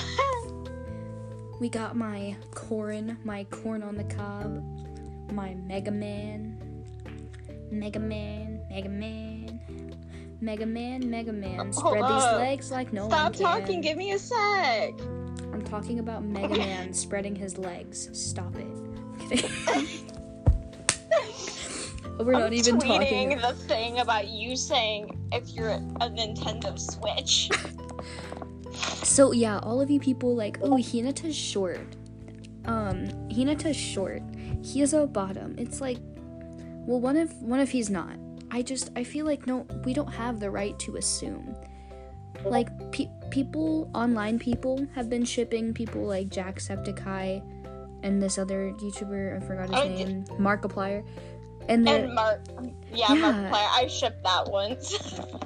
We 1.61 1.69
got 1.69 1.95
my 1.95 2.35
corn, 2.55 3.19
my 3.23 3.43
corn 3.51 3.83
on 3.83 3.95
the 3.95 4.03
cob, 4.05 4.63
my 5.31 5.53
Mega 5.53 5.91
Man, 5.91 6.57
Mega 7.69 7.99
Man, 7.99 8.59
Mega 8.67 8.89
Man, 8.89 9.59
Mega 10.41 10.65
Man, 10.65 11.07
Mega 11.07 11.31
Man. 11.31 11.57
Hold 11.57 11.75
Spread 11.75 12.03
these 12.03 12.23
up. 12.23 12.39
legs 12.39 12.71
like 12.71 12.91
no 12.91 13.07
Stop 13.09 13.23
one 13.25 13.33
can. 13.33 13.41
talking, 13.43 13.81
give 13.81 13.95
me 13.95 14.13
a 14.13 14.17
sec. 14.17 14.95
I'm 15.53 15.61
talking 15.63 15.99
about 15.99 16.23
Mega 16.23 16.57
Man 16.57 16.93
spreading 16.93 17.35
his 17.35 17.59
legs. 17.59 18.09
Stop 18.19 18.55
it. 18.55 18.65
We're 22.23 22.33
not 22.33 22.47
I'm 22.47 22.53
even 22.53 22.77
tweeting 22.77 23.29
talking. 23.31 23.37
the 23.39 23.53
thing 23.67 23.99
about 23.99 24.27
you 24.27 24.55
saying 24.55 25.17
if 25.31 25.49
you're 25.49 25.69
a 25.71 25.79
Nintendo 26.09 26.77
Switch. 26.79 27.49
So 29.03 29.31
yeah, 29.33 29.59
all 29.59 29.81
of 29.81 29.91
you 29.91 29.99
people 29.99 30.35
like, 30.35 30.57
oh, 30.61 30.75
Hinata's 30.75 31.35
short. 31.35 31.85
Um, 32.65 33.07
Hinata's 33.29 33.75
short. 33.75 34.21
He 34.63 34.81
is 34.81 34.93
a 34.93 35.05
bottom. 35.05 35.55
It's 35.57 35.81
like, 35.81 35.97
well, 36.87 36.99
what 36.99 37.15
if 37.17 37.33
what 37.41 37.59
if 37.59 37.69
he's 37.71 37.89
not? 37.89 38.15
I 38.49 38.61
just 38.61 38.89
I 38.95 39.03
feel 39.03 39.25
like 39.25 39.45
no, 39.45 39.65
we 39.83 39.93
don't 39.93 40.11
have 40.13 40.39
the 40.39 40.49
right 40.49 40.77
to 40.79 40.95
assume. 40.95 41.55
Like 42.45 42.69
pe- 42.91 43.09
people, 43.29 43.91
online 43.93 44.39
people 44.39 44.87
have 44.95 45.09
been 45.09 45.25
shipping 45.25 45.73
people 45.73 46.03
like 46.03 46.29
Jacksepticeye 46.29 47.43
and 48.03 48.21
this 48.21 48.37
other 48.37 48.71
YouTuber 48.79 49.35
I 49.43 49.45
forgot 49.45 49.69
his 49.69 49.79
Oh, 49.79 49.87
name, 49.89 50.23
Markiplier, 50.39 51.05
and 51.67 51.87
and 51.87 52.13
Mark, 52.13 52.41
yeah, 52.93 53.13
Yeah. 53.13 53.49
Markiplier. 53.51 53.67
I 53.71 53.87
shipped 53.87 54.23
that 54.23 54.49
once. 54.49 54.97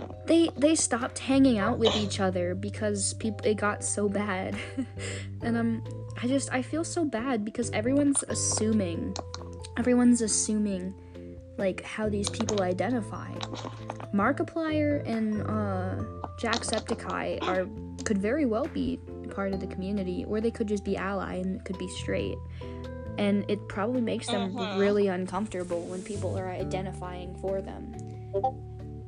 they 0.26 0.50
they 0.58 0.76
stopped 0.76 1.20
hanging 1.20 1.58
out 1.58 1.78
with 1.78 1.96
each 1.96 2.20
other 2.20 2.56
because 2.56 3.14
people 3.16 3.46
it 3.46 3.56
got 3.56 3.84
so 3.84 4.10
bad 4.10 4.56
and 5.42 5.58
um 5.58 5.84
i 6.22 6.28
just 6.28 6.52
i 6.52 6.62
feel 6.62 6.84
so 6.84 7.06
bad 7.06 7.46
because 7.46 7.70
everyone's 7.72 8.24
assuming 8.28 9.16
everyone's 9.78 10.22
assuming 10.22 10.94
like 11.58 11.84
how 11.84 12.10
these 12.10 12.30
people 12.30 12.62
identify 12.64 13.32
markiplier 14.14 15.08
and 15.08 15.44
uh 15.44 16.04
jacksepticeye 16.40 17.42
are 17.44 17.68
could 18.04 18.18
very 18.18 18.46
well 18.46 18.66
be 18.74 19.00
part 19.30 19.54
of 19.54 19.60
the 19.60 19.68
community 19.68 20.26
or 20.28 20.42
they 20.42 20.52
could 20.52 20.68
just 20.68 20.84
be 20.84 20.98
ally 20.98 21.36
and 21.36 21.64
could 21.66 21.78
be 21.78 21.88
straight 21.90 22.38
and 23.18 23.46
it 23.50 23.60
probably 23.68 24.02
makes 24.02 24.28
them 24.28 24.54
Mhm. 24.54 24.78
really 24.80 25.08
uncomfortable 25.08 25.82
when 25.82 26.02
people 26.02 26.38
are 26.38 26.50
identifying 26.50 27.36
for 27.36 27.62
them. 27.62 27.96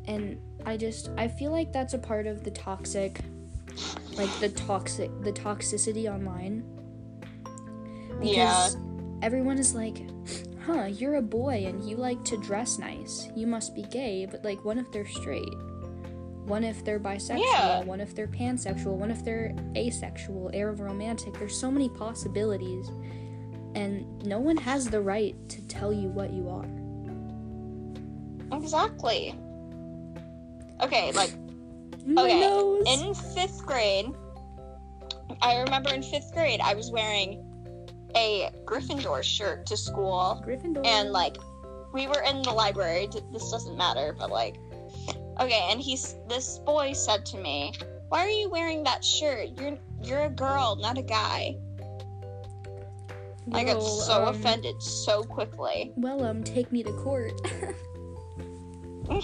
And 0.06 0.39
i 0.65 0.76
just 0.78 1.10
i 1.17 1.28
feel 1.28 1.52
like 1.52 1.72
that's 1.72 1.93
a 1.93 1.98
part 1.98 2.28
of 2.28 2.43
the 2.43 2.52
toxic 2.52 3.22
like 4.17 4.30
the 4.39 4.50
toxic 4.50 5.10
the 5.24 5.32
toxicity 5.32 6.12
online. 6.12 6.63
Because 8.20 8.76
Yeah. 8.76 8.82
everyone 9.22 9.58
is 9.60 9.76
like 9.76 10.02
huh 10.65 10.86
you're 10.86 11.15
a 11.15 11.22
boy 11.22 11.65
and 11.67 11.88
you 11.88 11.96
like 11.98 12.24
to 12.26 12.38
dress 12.38 12.80
nice. 12.80 13.30
You 13.36 13.48
must 13.48 13.76
be 13.76 13.84
gay. 13.84 14.26
But 14.30 14.43
like 14.43 14.63
what 14.65 14.78
if 14.78 14.91
they're 14.91 15.08
straight? 15.08 15.54
One 16.46 16.63
if 16.63 16.84
they're 16.86 17.00
bisexual? 17.00 17.39
Yeah. 17.54 17.84
what 17.84 18.00
if 18.00 18.15
they're 18.15 18.28
pansexual? 18.28 18.96
One 18.96 19.12
if 19.12 19.24
they're 19.24 19.54
asexual? 19.76 20.52
Aromantic? 20.54 21.38
There's 21.38 21.58
so 21.60 21.70
many 21.70 21.89
possibilities 21.89 22.89
and 23.75 24.23
no 24.25 24.39
one 24.39 24.58
has 24.58 24.89
the 24.89 25.01
right 25.01 25.36
to 25.49 25.62
tell 25.67 25.91
you 25.93 26.10
what 26.10 26.32
you 26.34 26.49
are 26.49 26.65
exactly. 28.56 29.36
Okay, 30.82 31.12
like 31.13 31.34
Okay, 32.17 32.39
nose. 32.39 32.84
in 32.88 33.13
fifth 33.13 33.65
grade, 33.65 34.06
I 35.41 35.60
remember 35.60 35.93
in 35.93 36.03
fifth 36.03 36.34
grade 36.34 36.62
I 36.62 36.73
was 36.75 36.91
wearing 36.91 37.43
a 38.15 38.49
Gryffindor 38.65 39.23
shirt 39.23 39.65
to 39.67 39.77
school, 39.77 40.41
Gryffindor. 40.45 40.86
and 40.86 41.12
like 41.12 41.38
we 41.93 42.08
were 42.08 42.21
in 42.21 42.41
the 42.43 42.51
library. 42.51 43.10
This 43.34 43.51
doesn't 43.51 43.77
matter, 43.77 44.15
but 44.17 44.30
like, 44.32 44.56
okay. 45.39 45.67
And 45.69 45.82
he's 45.82 46.15
this 46.30 46.60
boy 46.60 46.93
said 46.93 47.25
to 47.27 47.38
me, 47.38 47.73
"Why 48.10 48.19
are 48.25 48.30
you 48.30 48.49
wearing 48.49 48.84
that 48.84 49.03
shirt? 49.03 49.49
You're 49.60 49.77
you're 50.01 50.23
a 50.25 50.30
girl, 50.30 50.75
not 50.77 50.97
a 50.97 51.03
guy." 51.03 51.58
I 53.53 53.63
got 53.63 53.81
so 53.81 54.25
um, 54.25 54.36
offended 54.36 54.81
so 54.81 55.23
quickly. 55.23 55.93
Well, 55.95 56.23
um, 56.25 56.43
take 56.43 56.71
me 56.71 56.83
to 56.83 56.91
court. 56.91 57.33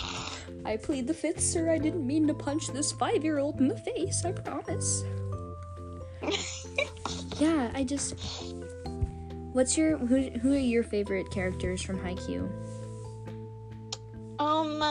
I 0.65 0.77
plead 0.77 1.07
the 1.07 1.13
fifth, 1.13 1.41
sir. 1.41 1.69
I 1.69 1.77
didn't 1.77 2.07
mean 2.07 2.27
to 2.27 2.33
punch 2.33 2.67
this 2.69 2.91
five-year-old 2.93 3.59
in 3.59 3.67
the 3.67 3.77
face. 3.77 4.23
I 4.23 4.31
promise. 4.31 5.03
yeah, 7.39 7.69
I 7.73 7.83
just. 7.83 8.15
What's 9.51 9.77
your 9.77 9.97
who? 9.97 10.29
Who 10.39 10.53
are 10.53 10.57
your 10.57 10.83
favorite 10.83 11.29
characters 11.31 11.81
from 11.81 11.99
Haikyuu? 11.99 12.49
Um, 14.39 14.81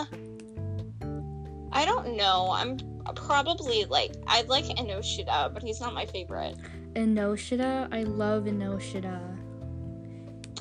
I 1.72 1.84
don't 1.84 2.16
know. 2.16 2.50
I'm 2.52 2.78
probably 3.14 3.86
like 3.86 4.12
I 4.26 4.42
like 4.42 4.64
Ennoshita, 4.66 5.54
but 5.54 5.62
he's 5.62 5.80
not 5.80 5.94
my 5.94 6.06
favorite. 6.06 6.56
Ennoshita. 6.94 7.88
I 7.92 8.02
love 8.02 8.44
Ennoshita. 8.44 9.20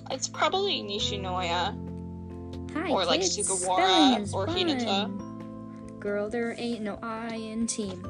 It's 0.10 0.28
probably 0.28 0.82
Nishinoya. 0.82 2.72
Hi, 2.74 2.89
Or, 2.89 3.06
like, 3.06 3.22
kids. 3.22 3.38
Sugawara 3.38 4.34
or 4.34 4.48
fun. 4.48 4.56
Hinata. 4.58 6.00
Girl, 6.00 6.30
there 6.30 6.56
ain't 6.58 6.82
no 6.82 6.98
I 7.04 7.36
in 7.36 7.67
team, 7.67 8.04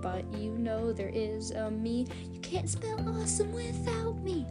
but 0.00 0.24
you 0.34 0.52
know 0.52 0.92
there 0.92 1.10
is 1.12 1.50
a 1.50 1.70
me. 1.70 2.06
You 2.32 2.40
can't 2.40 2.68
spell 2.68 2.98
awesome 3.08 3.52
without 3.52 4.16
me. 4.22 4.46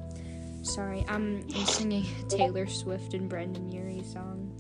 Sorry, 0.64 1.06
I'm, 1.08 1.46
I'm 1.56 1.66
singing 1.66 2.06
Taylor 2.28 2.68
Swift 2.68 3.14
and 3.14 3.30
Brendon 3.30 3.72
Urie 3.72 4.04
song. 4.04 4.52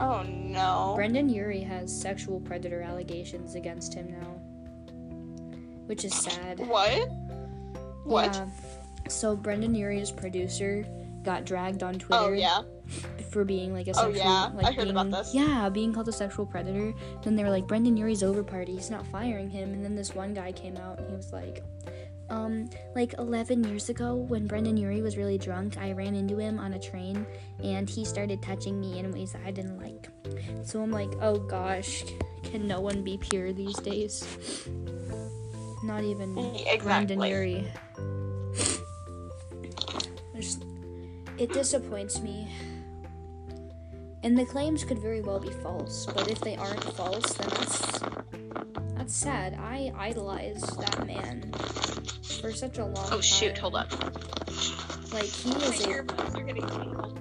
Oh 0.00 0.22
no. 0.22 0.92
Brendon 0.96 1.28
Urie 1.28 1.60
has 1.60 1.98
sexual 2.00 2.40
predator 2.40 2.82
allegations 2.82 3.54
against 3.54 3.92
him 3.94 4.10
now, 4.12 4.40
which 5.86 6.04
is 6.04 6.14
sad. 6.14 6.60
What? 6.60 7.10
What? 8.08 8.34
Yeah. 8.34 8.46
So 9.08 9.36
Brendon 9.36 9.74
Urie's 9.74 10.10
producer 10.10 10.84
got 11.22 11.44
dragged 11.44 11.82
on 11.82 11.94
Twitter 11.98 12.22
Oh 12.22 12.32
yeah. 12.32 12.62
for 13.30 13.44
being 13.44 13.72
like 13.72 13.88
a 13.88 13.94
sexual, 13.94 14.10
Oh, 14.10 14.14
sexual 14.14 14.30
yeah, 14.32 14.50
like 14.54 14.64
I 14.66 14.72
heard 14.72 14.84
being, 14.84 14.90
about 14.96 15.10
this. 15.10 15.34
Yeah, 15.34 15.68
being 15.68 15.92
called 15.92 16.08
a 16.08 16.12
sexual 16.12 16.46
predator. 16.46 16.92
Then 17.22 17.36
they 17.36 17.42
were 17.44 17.50
like, 17.50 17.66
Brendon 17.66 17.96
Urie's 17.96 18.22
over 18.22 18.42
party, 18.42 18.74
he's 18.74 18.90
not 18.90 19.06
firing 19.06 19.50
him. 19.50 19.72
And 19.72 19.84
then 19.84 19.94
this 19.94 20.14
one 20.14 20.32
guy 20.34 20.52
came 20.52 20.76
out 20.76 20.98
and 20.98 21.08
he 21.10 21.16
was 21.16 21.32
like, 21.32 21.62
Um, 22.30 22.68
like 22.94 23.14
11 23.18 23.64
years 23.64 23.88
ago, 23.88 24.14
when 24.14 24.46
Brendon 24.46 24.76
Urie 24.76 25.00
was 25.02 25.16
really 25.16 25.38
drunk, 25.38 25.78
I 25.78 25.92
ran 25.92 26.14
into 26.14 26.36
him 26.38 26.58
on 26.58 26.74
a 26.74 26.78
train 26.78 27.26
and 27.62 27.88
he 27.88 28.04
started 28.04 28.42
touching 28.42 28.78
me 28.78 28.98
in 28.98 29.10
ways 29.12 29.32
that 29.32 29.42
I 29.46 29.50
didn't 29.50 29.78
like. 29.78 30.08
So 30.64 30.82
I'm 30.82 30.90
like, 30.90 31.10
oh 31.22 31.38
gosh, 31.38 32.04
can 32.44 32.66
no 32.68 32.80
one 32.80 33.02
be 33.02 33.16
pure 33.18 33.52
these 33.54 33.76
days? 33.76 34.24
Not 35.82 36.04
even 36.04 36.34
mm, 36.34 36.82
Brendon 36.82 37.22
Exactly. 37.22 37.30
Urie. 37.30 37.72
It 41.38 41.52
disappoints 41.52 42.20
me. 42.20 42.48
And 44.24 44.36
the 44.36 44.44
claims 44.44 44.82
could 44.84 44.98
very 44.98 45.20
well 45.20 45.38
be 45.38 45.50
false, 45.50 46.06
but 46.06 46.28
if 46.28 46.40
they 46.40 46.56
aren't 46.56 46.82
false, 46.82 47.34
then 47.34 47.48
that's 47.50 48.00
that's 48.96 49.14
sad. 49.14 49.54
I 49.54 49.92
idolized 49.96 50.80
that 50.80 51.06
man 51.06 51.52
for 52.40 52.52
such 52.52 52.78
a 52.78 52.84
long 52.84 52.94
time. 52.94 53.12
Oh 53.12 53.20
shoot, 53.20 53.56
hold 53.56 53.76
up. 53.76 53.92
Like 55.12 55.24
he 55.24 55.50
My 55.50 55.58
was 55.58 55.84
a 55.84 55.88
earbuds 55.88 56.36
are 56.36 56.42
getting 56.42 56.66
tangled. 56.66 57.20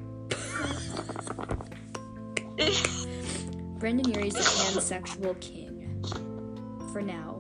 Brendon 3.80 4.12
Urie's 4.12 4.36
a 4.36 4.39
pansexual 4.39 5.39
king. 5.39 6.04
For 6.91 7.04
now. 7.04 7.37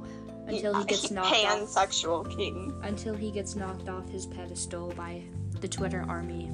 Until 0.47 0.73
he 0.75 0.83
mm, 0.83 0.87
gets 0.87 1.11
knocked 1.11 2.07
off 2.07 2.29
king. 2.37 2.73
until 2.83 3.13
he 3.13 3.31
gets 3.31 3.55
knocked 3.55 3.89
off 3.89 4.09
his 4.09 4.25
pedestal 4.25 4.93
by 4.95 5.21
the 5.61 5.67
Twitter 5.67 6.05
army. 6.07 6.49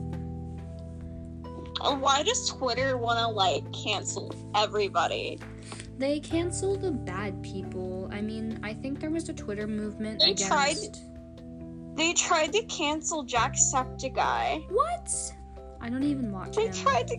Why 1.81 2.23
does 2.23 2.49
Twitter 2.49 2.97
want 2.97 3.19
to 3.19 3.27
like 3.27 3.63
cancel 3.73 4.33
everybody? 4.55 5.39
They 5.97 6.19
cancel 6.19 6.75
the 6.77 6.91
bad 6.91 7.41
people. 7.43 8.09
I 8.11 8.21
mean, 8.21 8.59
I 8.63 8.73
think 8.73 8.99
there 8.99 9.09
was 9.11 9.29
a 9.29 9.33
Twitter 9.33 9.67
movement 9.67 10.19
They 10.21 10.31
against 10.31 10.47
tried- 10.47 11.95
They 11.95 12.13
tried 12.13 12.53
to 12.53 12.63
cancel 12.63 13.25
Jacksepticeye. 13.25 14.65
What? 14.71 15.33
I 15.81 15.89
don't 15.89 16.03
even 16.03 16.31
watch 16.31 16.55
They 16.55 16.67
him. 16.67 16.73
tried 16.73 17.07
to. 17.09 17.17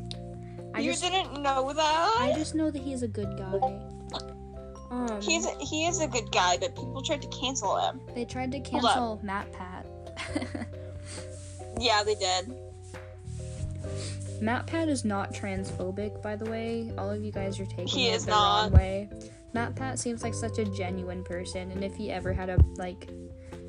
I 0.74 0.80
you 0.80 0.90
just 0.92 1.02
didn't 1.02 1.40
know 1.42 1.72
that? 1.72 2.16
I 2.18 2.32
just 2.34 2.54
know 2.54 2.70
that 2.70 2.82
he's 2.82 3.02
a 3.02 3.08
good 3.08 3.36
guy. 3.38 3.80
Um, 4.94 5.20
He's 5.20 5.46
he 5.60 5.86
is 5.86 6.00
a 6.00 6.06
good 6.06 6.30
guy, 6.30 6.56
but 6.58 6.74
people 6.76 7.02
tried 7.02 7.22
to 7.22 7.28
cancel 7.28 7.76
him. 7.78 8.00
they 8.14 8.24
tried 8.24 8.52
to 8.52 8.60
cancel 8.60 9.20
MatPat. 9.24 9.86
Yeah, 11.80 12.04
they 12.04 12.14
did. 12.14 12.54
MatPat 14.40 14.88
is 14.88 15.04
not 15.04 15.32
transphobic, 15.32 16.22
by 16.22 16.36
the 16.36 16.48
way. 16.48 16.92
All 16.98 17.10
of 17.10 17.22
you 17.24 17.32
guys 17.32 17.58
are 17.60 17.66
taking 17.66 17.88
He 17.88 18.08
it 18.08 18.14
is 18.14 18.24
the 18.26 18.30
not. 18.30 18.62
wrong 18.64 18.72
way. 18.72 19.08
MatPat 19.54 19.98
seems 19.98 20.22
like 20.22 20.34
such 20.34 20.58
a 20.58 20.64
genuine 20.64 21.24
person, 21.24 21.70
and 21.72 21.82
if 21.84 21.94
he 21.96 22.10
ever 22.12 22.32
had 22.32 22.48
a 22.48 22.58
like 22.76 23.08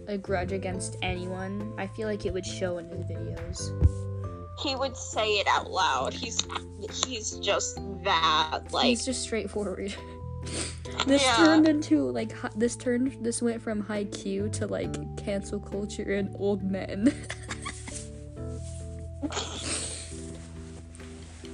a 0.08 0.18
grudge 0.20 0.52
against 0.52 0.98
anyone, 1.02 1.74
I 1.80 1.88
feel 1.88 2.08
like 2.08 2.26
it 2.28 2.34
would 2.34 2.46
show 2.46 2.78
in 2.78 2.88
his 2.90 3.06
videos. 3.06 3.72
He 4.62 4.76
would 4.76 4.96
say 4.96 5.28
it 5.40 5.48
out 5.48 5.70
loud. 5.72 6.14
He's 6.14 6.46
he's 7.08 7.32
just 7.40 7.80
that 8.04 8.62
like 8.72 8.86
He's 8.86 9.04
just 9.06 9.22
straightforward. 9.24 9.96
this 11.06 11.22
Yeah. 11.24 11.36
turned 11.38 11.68
into 11.68 12.10
like 12.12 12.32
hi- 12.32 12.50
this 12.56 12.76
turned 12.76 13.18
this 13.24 13.42
went 13.42 13.62
from 13.62 13.84
Haikyuu 13.84 14.52
to 14.54 14.68
like 14.68 15.18
cancel 15.18 15.60
culture 15.60 16.14
and 16.14 16.36
old 16.40 16.64
men. 16.64 17.14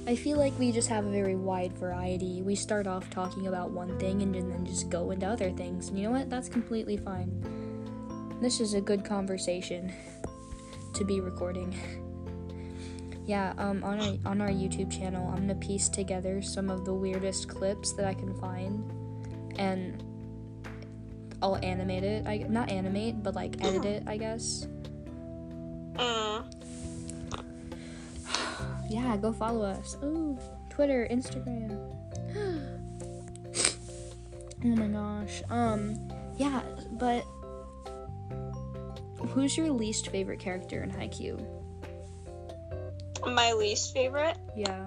I 0.06 0.16
feel 0.16 0.36
like 0.36 0.58
we 0.58 0.72
just 0.72 0.88
have 0.88 1.06
a 1.06 1.10
very 1.10 1.36
wide 1.36 1.72
variety. 1.74 2.42
We 2.42 2.54
start 2.56 2.86
off 2.88 3.08
talking 3.10 3.46
about 3.46 3.70
one 3.70 3.98
thing 3.98 4.20
and 4.22 4.34
then 4.34 4.66
just 4.66 4.90
go 4.90 5.10
into 5.12 5.26
other 5.26 5.50
things. 5.50 5.88
And 5.88 5.98
you 5.98 6.04
know 6.04 6.10
what? 6.10 6.28
That's 6.28 6.48
completely 6.48 6.96
fine. 6.96 7.30
This 8.40 8.60
is 8.60 8.74
a 8.74 8.80
good 8.80 9.04
conversation 9.04 9.92
to 10.94 11.04
be 11.04 11.20
recording. 11.20 11.74
Yeah, 13.24 13.52
um, 13.56 13.84
on 13.84 14.00
our 14.00 14.16
on 14.26 14.40
our 14.40 14.48
YouTube 14.48 14.90
channel, 14.90 15.28
I'm 15.28 15.46
gonna 15.46 15.54
piece 15.54 15.88
together 15.88 16.42
some 16.42 16.68
of 16.68 16.84
the 16.84 16.92
weirdest 16.92 17.48
clips 17.48 17.92
that 17.92 18.04
I 18.04 18.14
can 18.14 18.34
find, 18.40 18.84
and 19.58 20.02
I'll 21.40 21.56
animate 21.62 22.02
it. 22.02 22.26
I 22.26 22.38
not 22.48 22.70
animate, 22.70 23.22
but 23.22 23.34
like 23.34 23.62
edit 23.64 23.84
it, 23.84 24.02
I 24.06 24.16
guess. 24.16 24.66
mm, 25.94 26.44
Yeah, 28.90 29.16
go 29.16 29.32
follow 29.32 29.64
us. 29.64 29.96
Ooh, 30.02 30.36
Twitter, 30.68 31.06
Instagram. 31.10 31.78
oh 34.64 34.76
my 34.76 34.88
gosh. 34.88 35.42
Um, 35.48 35.96
yeah, 36.38 36.62
but 36.92 37.24
who's 39.28 39.56
your 39.56 39.70
least 39.70 40.08
favorite 40.08 40.40
character 40.40 40.82
in 40.82 40.90
Haikyuu? 40.90 41.61
My 43.26 43.52
least 43.52 43.92
favorite. 43.94 44.36
Yeah. 44.56 44.86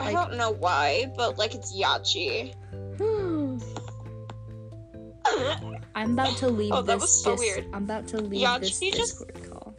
I 0.00 0.10
Like- 0.10 0.14
don't 0.14 0.36
know 0.38 0.50
why, 0.52 1.12
but 1.16 1.38
like 1.38 1.54
it's 1.54 1.74
Yachi. 1.76 2.54
I'm 5.94 6.12
about 6.12 6.36
to 6.38 6.48
leave 6.48 6.70
this. 6.70 6.78
Oh, 6.78 6.82
that 6.82 6.94
this. 6.94 7.02
was 7.02 7.22
so 7.22 7.30
dis- 7.32 7.40
weird. 7.40 7.66
I'm 7.72 7.84
about 7.84 8.06
to 8.08 8.18
leave 8.18 8.40
Yeah, 8.40 8.58
this 8.58 8.78
she 8.78 8.90
just- 8.90 9.18
Discord 9.26 9.50
call. 9.50 9.74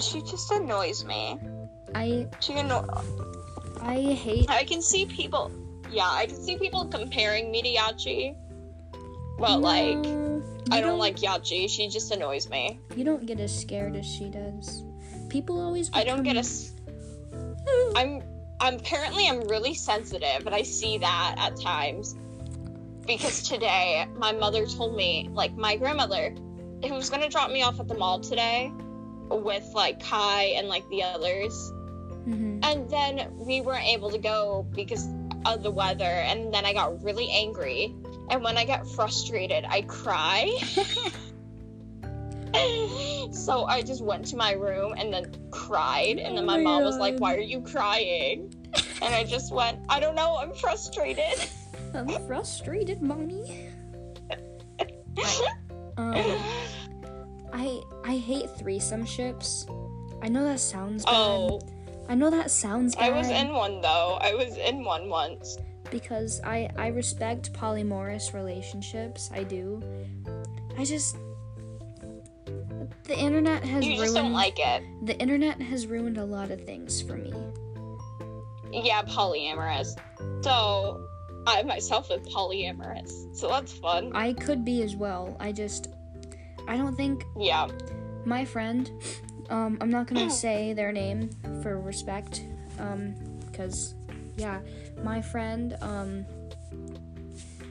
she 0.00 0.22
just 0.22 0.50
annoys 0.50 1.04
me. 1.04 1.38
I 1.94 2.26
She 2.40 2.54
anno- 2.54 2.86
I 3.80 4.00
hate. 4.00 4.50
I 4.50 4.64
can 4.64 4.82
see 4.82 5.06
people. 5.06 5.50
Yeah, 5.90 6.08
I 6.10 6.26
can 6.26 6.36
see 6.36 6.56
people 6.58 6.86
comparing 6.86 7.50
me 7.50 7.62
to 7.62 7.68
Yachi. 7.68 8.34
But 9.38 9.60
like, 9.60 9.98
No, 9.98 10.42
I 10.70 10.76
you 10.78 10.82
don't 10.82 10.98
like 10.98 11.16
Yachi. 11.16 11.68
She 11.70 11.88
just 11.88 12.10
annoys 12.10 12.48
me. 12.48 12.80
You 12.96 13.04
don't 13.04 13.24
get 13.26 13.38
as 13.38 13.56
scared 13.56 13.94
as 13.96 14.06
she 14.06 14.28
does. 14.30 14.82
People 15.28 15.60
always. 15.60 15.90
I 15.92 16.04
don't 16.04 16.22
get 16.22 16.36
as. 16.36 16.72
I'm. 17.94 18.22
I'm 18.58 18.76
apparently 18.76 19.28
I'm 19.28 19.46
really 19.48 19.74
sensitive, 19.74 20.46
and 20.46 20.54
I 20.54 20.62
see 20.62 20.98
that 20.98 21.34
at 21.38 21.60
times. 21.60 22.16
Because 23.06 23.42
today, 23.42 24.06
my 24.16 24.32
mother 24.32 24.66
told 24.66 24.96
me, 24.96 25.28
like 25.32 25.54
my 25.56 25.76
grandmother, 25.76 26.34
who 26.84 26.94
was 26.94 27.10
gonna 27.10 27.28
drop 27.28 27.50
me 27.50 27.62
off 27.62 27.78
at 27.78 27.86
the 27.86 27.94
mall 27.94 28.18
today, 28.20 28.72
with 29.30 29.64
like 29.74 30.02
Kai 30.02 30.54
and 30.56 30.68
like 30.68 30.88
the 30.88 31.02
others, 31.02 31.52
Mhm. 32.26 32.64
and 32.64 32.88
then 32.90 33.30
we 33.36 33.60
weren't 33.60 33.84
able 33.84 34.10
to 34.10 34.18
go 34.18 34.66
because 34.74 35.06
of 35.44 35.62
the 35.62 35.70
weather, 35.70 36.04
and 36.04 36.52
then 36.52 36.64
I 36.64 36.72
got 36.72 37.02
really 37.02 37.30
angry, 37.30 37.94
and 38.30 38.42
when 38.42 38.56
I 38.56 38.64
get 38.64 38.86
frustrated, 38.88 39.64
I 39.68 39.82
cry. 39.82 40.50
so 43.32 43.64
I 43.66 43.82
just 43.82 44.02
went 44.02 44.26
to 44.26 44.36
my 44.36 44.52
room 44.52 44.94
and 44.96 45.12
then 45.12 45.24
cried, 45.50 46.18
and 46.18 46.36
then 46.36 46.44
Oh 46.44 46.46
my 46.46 46.56
my 46.56 46.62
mom 46.62 46.84
was 46.84 46.96
like, 46.96 47.18
"Why 47.18 47.34
are 47.34 47.40
you 47.40 47.60
crying?" 47.62 48.52
And 49.02 49.14
I 49.14 49.24
just 49.24 49.52
went, 49.52 49.78
"I 49.88 50.00
don't 50.00 50.14
know, 50.14 50.36
I'm 50.36 50.54
frustrated." 50.54 51.48
I'm 51.94 52.08
frustrated, 52.26 53.02
mommy. 53.02 53.68
Um, 55.98 56.12
I 57.54 57.80
I 58.04 58.16
hate 58.18 58.50
threesome 58.58 59.06
ships. 59.06 59.66
I 60.20 60.28
know 60.28 60.44
that 60.44 60.60
sounds 60.60 61.04
bad. 61.06 61.14
oh, 61.14 61.60
I 62.08 62.14
know 62.14 62.28
that 62.30 62.50
sounds 62.50 62.94
bad. 62.94 63.12
I 63.12 63.16
was 63.16 63.28
in 63.30 63.48
one 63.54 63.80
though. 63.80 64.18
I 64.20 64.34
was 64.34 64.56
in 64.58 64.84
one 64.84 65.08
once. 65.08 65.56
because 65.90 66.40
I 66.44 66.68
I 66.76 66.88
respect 66.88 67.52
polyamorous 67.54 68.34
relationships. 68.34 69.30
I 69.32 69.42
do. 69.44 69.80
I 70.76 70.84
just 70.84 71.16
the 73.04 73.16
internet 73.18 73.64
has 73.64 73.84
You 73.84 73.92
ruined 73.92 74.04
just 74.04 74.14
don't 74.14 74.32
like 74.32 74.58
it. 74.58 74.82
the 75.06 75.18
internet 75.18 75.60
has 75.60 75.86
ruined 75.86 76.18
a 76.18 76.24
lot 76.24 76.50
of 76.50 76.64
things 76.64 77.00
for 77.02 77.14
me. 77.16 77.32
Yeah, 78.72 79.02
polyamorous. 79.02 79.96
So 80.42 81.06
I 81.46 81.62
myself 81.62 82.10
am 82.10 82.20
polyamorous. 82.20 83.36
So 83.36 83.48
that's 83.48 83.72
fun. 83.72 84.10
I 84.14 84.32
could 84.32 84.64
be 84.64 84.82
as 84.82 84.96
well. 84.96 85.36
I 85.40 85.52
just 85.52 85.88
I 86.68 86.76
don't 86.76 86.96
think 86.96 87.24
Yeah. 87.38 87.68
my 88.24 88.44
friend 88.44 88.90
um 89.50 89.78
I'm 89.80 89.90
not 89.90 90.06
going 90.08 90.28
to 90.28 90.34
say 90.46 90.72
their 90.72 90.92
name 90.92 91.30
for 91.62 91.78
respect 91.80 92.42
um 92.78 93.14
cuz 93.52 93.94
yeah, 94.36 94.60
my 95.02 95.22
friend 95.22 95.76
um 95.80 96.26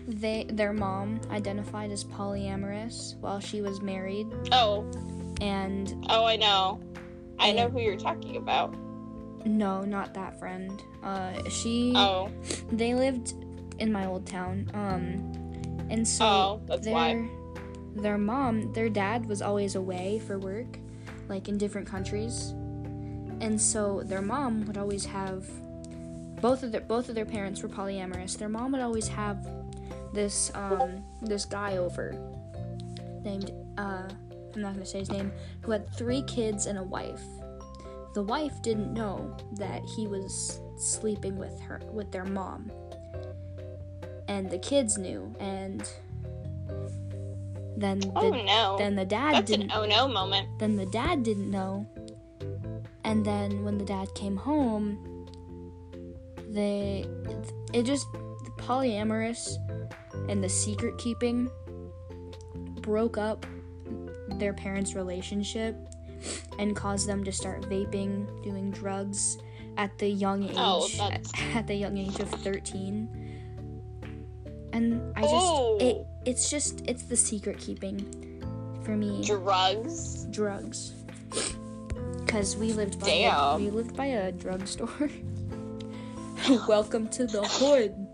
they 0.08 0.46
their 0.50 0.74
mom 0.74 1.20
identified 1.32 1.91
as 1.91 2.04
polyamorous 2.04 3.15
while 3.20 3.39
she 3.39 3.62
was 3.62 3.82
married 3.82 4.28
Oh, 4.52 4.86
and 5.41 6.06
oh, 6.10 6.26
I 6.26 6.36
know. 6.36 6.80
I 7.39 7.52
know 7.52 7.70
who 7.70 7.80
you're 7.82 7.98
talking 7.98 8.38
about. 8.38 8.76
no, 9.46 9.82
not 9.82 10.13
that 10.13 10.39
friend. 10.39 10.82
Uh 11.04 11.48
she 11.50 11.94
Oh, 11.96 12.30
they 12.72 12.94
lived 12.96 13.34
in 13.80 13.91
my 13.91 14.06
old 14.06 14.26
town. 14.28 14.70
Um 14.74 15.32
and 15.89 16.08
so 16.08 16.26
oh, 16.26 16.62
that's 16.65 16.86
their 16.86 16.94
why. 16.94 17.30
their 17.96 18.18
mom, 18.18 18.74
their 18.74 18.89
dad 18.89 19.26
was 19.28 19.41
always 19.41 19.76
away 19.76 20.20
for 20.26 20.38
work, 20.39 20.78
like 21.30 21.48
in 21.48 21.58
different 21.58 21.88
countries. 21.88 22.52
And 23.41 23.60
so 23.62 24.02
their 24.06 24.22
mom 24.22 24.65
would 24.65 24.78
always 24.78 25.06
have 25.06 25.46
both 26.41 26.63
of 26.63 26.72
their 26.72 26.82
both 26.82 27.10
of 27.10 27.15
their 27.15 27.26
parents 27.26 27.62
were 27.62 27.70
polyamorous. 27.70 28.38
Their 28.38 28.50
mom 28.50 28.72
would 28.72 28.82
always 28.82 29.08
have 29.10 29.46
this 30.15 30.51
um 30.56 31.04
this 31.21 31.45
guy 31.45 31.78
over 31.78 32.15
named 33.23 33.51
uh 33.78 34.08
I'm 34.56 34.62
not 34.62 34.73
gonna 34.73 34.86
say 34.86 34.99
his 34.99 35.12
name, 35.12 35.32
who 35.63 35.71
had 35.71 35.93
three 35.93 36.21
kids 36.23 36.65
and 36.65 36.80
a 36.80 36.84
wife. 36.84 37.21
The 38.13 38.23
wife 38.23 38.62
didn't 38.62 38.93
know 38.93 39.36
that 39.58 39.82
he 39.84 40.08
was 40.08 40.62
sleeping 40.78 41.38
with 41.38 41.60
her 41.60 41.82
with 41.91 42.12
their 42.13 42.23
mom. 42.23 42.71
And 44.30 44.49
the 44.49 44.58
kids 44.58 44.97
knew 44.97 45.36
and 45.41 45.88
then 47.78 47.99
the, 47.99 48.12
Oh 48.15 48.30
no. 48.30 48.78
then 48.78 48.95
the 48.95 49.04
dad 49.06 49.34
That's 49.36 49.51
didn't 49.51 49.71
an 49.71 49.78
oh 49.78 49.86
no 49.86 50.08
moment. 50.08 50.47
then 50.60 50.78
the 50.78 50.86
dad 50.86 51.23
didn't 51.23 51.51
know. 51.51 51.86
And 53.04 53.25
then 53.25 53.63
when 53.65 53.78
the 53.78 53.86
dad 53.86 54.08
came 54.15 54.38
home, 54.38 55.28
they 56.49 57.06
it 57.73 57.84
just 57.84 58.08
polyamorous 58.65 59.58
and 60.30 60.43
the 60.43 60.49
secret 60.49 60.97
keeping 60.97 61.49
broke 62.82 63.17
up 63.17 63.45
their 64.39 64.54
parents' 64.54 64.95
relationship 64.95 65.75
and 66.58 66.75
caused 66.75 67.08
them 67.08 67.23
to 67.23 67.32
start 67.32 67.62
vaping, 67.63 68.25
doing 68.43 68.71
drugs 68.71 69.38
at 69.78 69.95
the 69.99 70.08
young 70.08 70.49
oh, 70.56 70.86
age 70.86 70.97
Oh, 70.99 71.12
at 71.54 71.67
the 71.67 71.75
young 71.75 71.97
age 71.97 72.19
of 72.19 72.30
13. 72.30 73.10
And 74.73 75.13
I 75.15 75.21
just 75.21 75.34
Oh. 75.34 75.78
it 75.80 76.06
it's 76.25 76.49
just 76.49 76.82
it's 76.88 77.04
the 77.04 77.15
secret 77.15 77.60
keeping 77.60 78.41
for 78.84 78.95
me 78.97 79.23
Drugs. 79.23 80.25
drugs 80.25 80.93
because 82.25 82.58
we 82.58 82.73
lived 82.73 82.99
by 82.99 83.10
a, 83.10 83.58
we 83.58 83.69
lived 83.69 83.95
by 83.95 84.08
a 84.08 84.32
drugstore. 84.32 85.10
Welcome 86.67 87.08
to 87.10 87.25
the 87.25 87.43
hood. 87.43 88.05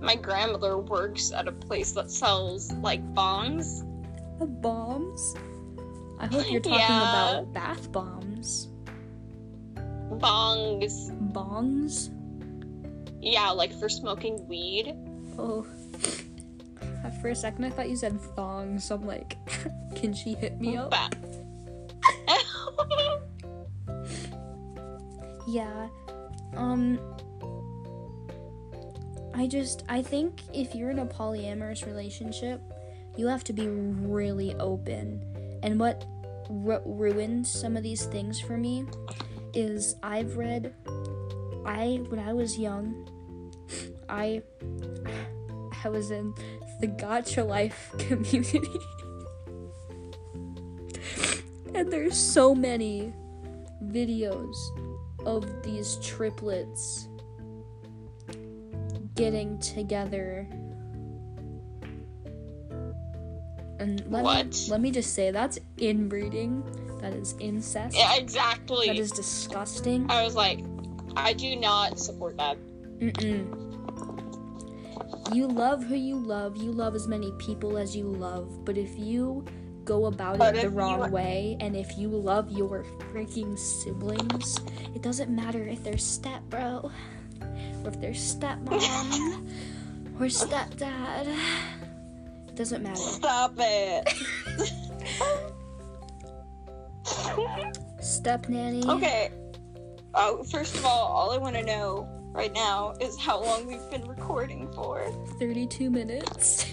My 0.00 0.16
grandmother 0.16 0.78
works 0.78 1.30
at 1.32 1.46
a 1.46 1.52
place 1.52 1.92
that 1.92 2.10
sells 2.10 2.72
like 2.72 3.02
bongs. 3.14 3.86
The 4.38 4.46
bombs. 4.46 5.34
I 6.18 6.26
hope 6.26 6.50
you're 6.50 6.60
talking 6.60 6.78
Yeah. 6.78 7.30
about 7.40 7.52
bath 7.52 7.92
bombs. 7.92 8.68
Bongs. 9.74 11.10
Bongs. 11.32 12.10
Yeah, 13.20 13.50
like 13.50 13.72
for 13.78 13.88
smoking 13.88 14.46
weed. 14.48 14.94
Oh. 15.38 15.66
For 17.20 17.28
a 17.28 17.34
second, 17.34 17.64
I 17.64 17.70
thought 17.70 17.88
you 17.88 17.96
said 17.96 18.18
thongs. 18.36 18.84
So 18.84 18.94
I'm 18.94 19.06
like, 19.06 19.36
can 19.94 20.12
she 20.14 20.34
hit 20.34 20.60
me 20.60 20.76
up? 20.76 20.94
Yeah. 25.48 25.88
Um 26.56 27.00
I 29.34 29.46
just 29.46 29.84
I 29.88 30.02
think 30.02 30.40
if 30.52 30.74
you're 30.74 30.90
in 30.90 30.98
a 30.98 31.06
polyamorous 31.06 31.86
relationship, 31.86 32.60
you 33.16 33.26
have 33.26 33.44
to 33.44 33.52
be 33.52 33.68
really 33.68 34.54
open. 34.56 35.22
And 35.62 35.78
what 35.78 36.04
ru- 36.48 36.82
ruined 36.84 37.46
some 37.46 37.76
of 37.76 37.82
these 37.82 38.06
things 38.06 38.40
for 38.40 38.56
me 38.56 38.84
is 39.54 39.96
I've 40.02 40.36
read 40.36 40.74
I 41.64 42.02
when 42.08 42.18
I 42.18 42.32
was 42.32 42.58
young, 42.58 43.08
I 44.08 44.42
I 45.84 45.88
was 45.88 46.10
in 46.10 46.34
the 46.80 46.88
Gacha 46.88 47.46
Life 47.46 47.94
community. 47.98 48.80
and 51.74 51.92
there's 51.92 52.18
so 52.18 52.54
many 52.54 53.12
videos 53.84 54.54
of 55.24 55.62
these 55.62 55.96
triplets 55.96 57.08
getting 59.20 59.58
together. 59.58 60.46
And 63.78 64.04
let 64.10 64.22
What? 64.24 64.46
me 64.46 64.52
let 64.68 64.80
me 64.80 64.90
just 64.90 65.14
say 65.14 65.30
that's 65.30 65.58
inbreeding. 65.78 66.62
That 67.00 67.14
is 67.14 67.34
incest. 67.40 67.96
yeah, 67.96 68.16
exactly. 68.16 68.88
That 68.88 68.98
is 68.98 69.10
disgusting. 69.10 70.06
I 70.10 70.22
was 70.22 70.34
like, 70.34 70.60
I 71.16 71.32
do 71.32 71.56
not 71.56 71.98
support 71.98 72.36
that. 72.36 72.58
Mm-mm. 72.98 73.56
You 75.34 75.46
love 75.48 75.82
who 75.82 75.94
you 75.94 76.16
love. 76.18 76.58
You 76.58 76.72
love 76.72 76.94
as 76.94 77.08
many 77.08 77.32
people 77.38 77.78
as 77.78 77.96
you 77.96 78.04
love. 78.04 78.66
But 78.66 78.76
if 78.76 78.98
you 78.98 79.46
go 79.84 80.06
about 80.06 80.36
But 80.38 80.54
it 80.56 80.62
the 80.62 80.62
you- 80.70 80.76
wrong 80.76 81.10
way, 81.10 81.56
and 81.60 81.74
if 81.74 81.96
you 81.96 82.08
love 82.08 82.50
your 82.50 82.84
freaking 83.10 83.58
siblings, 83.58 84.58
it 84.94 85.00
doesn't 85.00 85.34
matter 85.34 85.66
if 85.66 85.82
they're 85.82 85.96
step 85.96 86.42
bro, 86.50 86.90
or 87.84 87.88
if 87.88 88.00
they're 88.00 88.12
stepmom, 88.12 89.46
or 90.18 90.26
stepdad. 90.26 91.26
It 92.48 92.56
doesn't 92.56 92.82
matter. 92.82 92.96
Stop 92.96 93.54
it. 93.58 94.08
Step 98.00 98.48
nanny. 98.48 98.84
okay. 98.86 99.30
Oh, 100.14 100.42
first 100.44 100.74
of 100.74 100.84
all, 100.84 101.06
all 101.06 101.30
I 101.30 101.38
want 101.38 101.54
to 101.56 101.62
know 101.62 102.08
right 102.32 102.52
now 102.52 102.94
is 103.00 103.18
how 103.18 103.42
long 103.42 103.66
we've 103.66 103.90
been 103.90 104.06
recording 104.06 104.70
for. 104.72 105.10
32 105.38 105.90
minutes. 105.90 106.66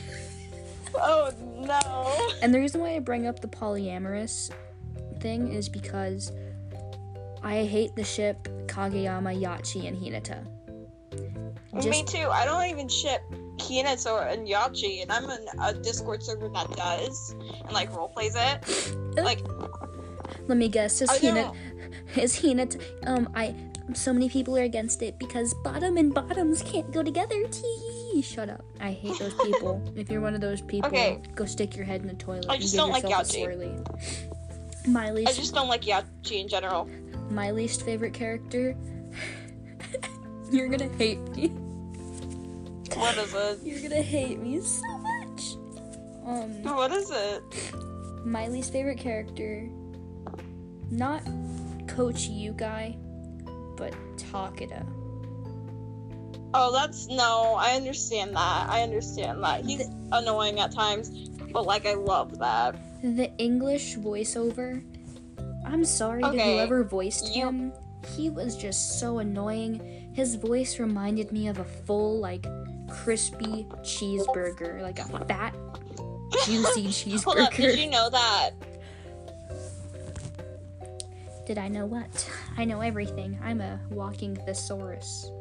Oh 0.95 1.31
no. 1.59 2.31
And 2.41 2.53
the 2.53 2.59
reason 2.59 2.81
why 2.81 2.95
I 2.95 2.99
bring 2.99 3.27
up 3.27 3.39
the 3.39 3.47
polyamorous 3.47 4.51
thing 5.19 5.51
is 5.51 5.69
because 5.69 6.31
I 7.43 7.65
hate 7.65 7.95
the 7.95 8.03
ship 8.03 8.47
Kageyama, 8.67 9.39
Yachi, 9.39 9.87
and 9.87 9.97
Hinata. 9.97 10.45
Me 11.85 12.03
too. 12.03 12.27
I 12.29 12.45
don't 12.45 12.65
even 12.65 12.87
ship 12.87 13.21
Hinata 13.57 14.31
and 14.31 14.47
Yachi, 14.47 15.01
and 15.01 15.11
I'm 15.11 15.25
in 15.29 15.45
a 15.61 15.73
Discord 15.73 16.23
server 16.23 16.49
that 16.49 16.69
does 16.75 17.35
and 17.63 17.71
like 17.71 17.95
role 17.95 18.07
plays 18.09 18.35
it. 18.35 18.95
Like 19.15 19.41
let 20.47 20.57
me 20.57 20.67
guess, 20.69 21.01
is 21.01 21.21
know. 21.23 21.53
is 22.15 22.39
Hinata 22.39 22.81
um 23.05 23.29
I 23.35 23.55
so 23.93 24.11
many 24.11 24.29
people 24.29 24.57
are 24.57 24.63
against 24.63 25.01
it 25.01 25.17
because 25.17 25.53
bottom 25.63 25.97
and 25.97 26.13
bottoms 26.13 26.61
can't 26.61 26.91
go 26.91 27.01
together. 27.03 27.47
Tee. 27.47 28.21
Shut 28.21 28.49
up. 28.49 28.65
I 28.81 28.91
hate 28.91 29.17
those 29.19 29.33
people. 29.45 29.81
if 29.95 30.09
you're 30.09 30.21
one 30.21 30.33
of 30.33 30.41
those 30.41 30.61
people, 30.61 30.89
Okay. 30.89 31.21
go 31.35 31.45
stick 31.45 31.75
your 31.75 31.85
head 31.85 32.01
in 32.01 32.07
the 32.07 32.15
toilet 32.15 32.47
I 32.49 32.57
just 32.57 32.75
don't 32.75 32.89
like 32.89 33.03
Yachi. 33.03 34.27
My 34.87 35.09
I 35.11 35.31
just 35.33 35.53
don't 35.53 35.67
like 35.67 35.81
Yachi 35.83 36.41
in 36.41 36.47
general. 36.47 36.89
my 37.29 37.51
least 37.51 37.83
favorite 37.83 38.13
character. 38.13 38.75
you're 40.51 40.67
gonna 40.69 40.89
hate 40.97 41.19
me. 41.35 41.51
What 42.95 43.17
is 43.17 43.33
it? 43.33 43.59
You're 43.63 43.81
gonna 43.89 44.01
hate 44.01 44.39
me 44.39 44.59
so 44.61 44.97
much. 44.97 45.55
Um, 46.25 46.63
What 46.63 46.91
is 46.91 47.09
it? 47.11 47.43
my 48.25 48.47
least 48.49 48.71
favorite 48.73 48.97
character, 48.97 49.69
not 50.91 51.23
Coach 51.87 52.29
Ukai, 52.29 52.97
but 53.77 53.93
Takeda. 54.17 54.85
Oh, 56.53 56.71
that's 56.73 57.07
no. 57.07 57.55
I 57.57 57.71
understand 57.75 58.35
that. 58.35 58.69
I 58.69 58.81
understand 58.81 59.43
that. 59.43 59.65
He's 59.65 59.87
annoying 60.11 60.59
at 60.59 60.71
times, 60.71 61.09
but 61.51 61.65
like 61.65 61.85
I 61.85 61.93
love 61.93 62.39
that. 62.39 62.75
The 63.03 63.31
English 63.37 63.97
voiceover. 63.97 64.81
I'm 65.65 65.85
sorry 65.85 66.23
to 66.23 66.29
Okay, 66.29 66.53
whoever 66.55 66.83
voiced 66.83 67.35
you- 67.35 67.45
him. 67.45 67.73
He 68.15 68.29
was 68.29 68.55
just 68.55 68.99
so 68.99 69.19
annoying. 69.19 70.09
His 70.13 70.35
voice 70.35 70.79
reminded 70.79 71.31
me 71.31 71.47
of 71.49 71.59
a 71.59 71.65
full, 71.65 72.19
like, 72.19 72.45
crispy 72.89 73.65
cheeseburger, 73.81 74.81
like 74.81 74.99
a 74.99 75.25
fat, 75.25 75.55
juicy 76.45 77.17
Hold 77.23 77.37
up. 77.39 77.51
Did 77.53 77.75
cheeseburger. 77.75 77.77
you 77.77 77.89
know 77.89 78.09
that? 78.09 78.51
Did 81.45 81.57
I 81.57 81.67
know 81.69 81.85
what? 81.85 82.29
I 82.57 82.65
know 82.65 82.81
everything. 82.81 83.39
I'm 83.43 83.61
a 83.61 83.79
walking 83.89 84.35
thesaurus. 84.35 85.31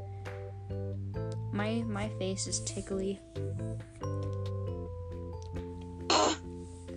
My 1.52 1.82
my 1.87 2.09
face 2.18 2.46
is 2.46 2.61
tickly. 2.61 3.20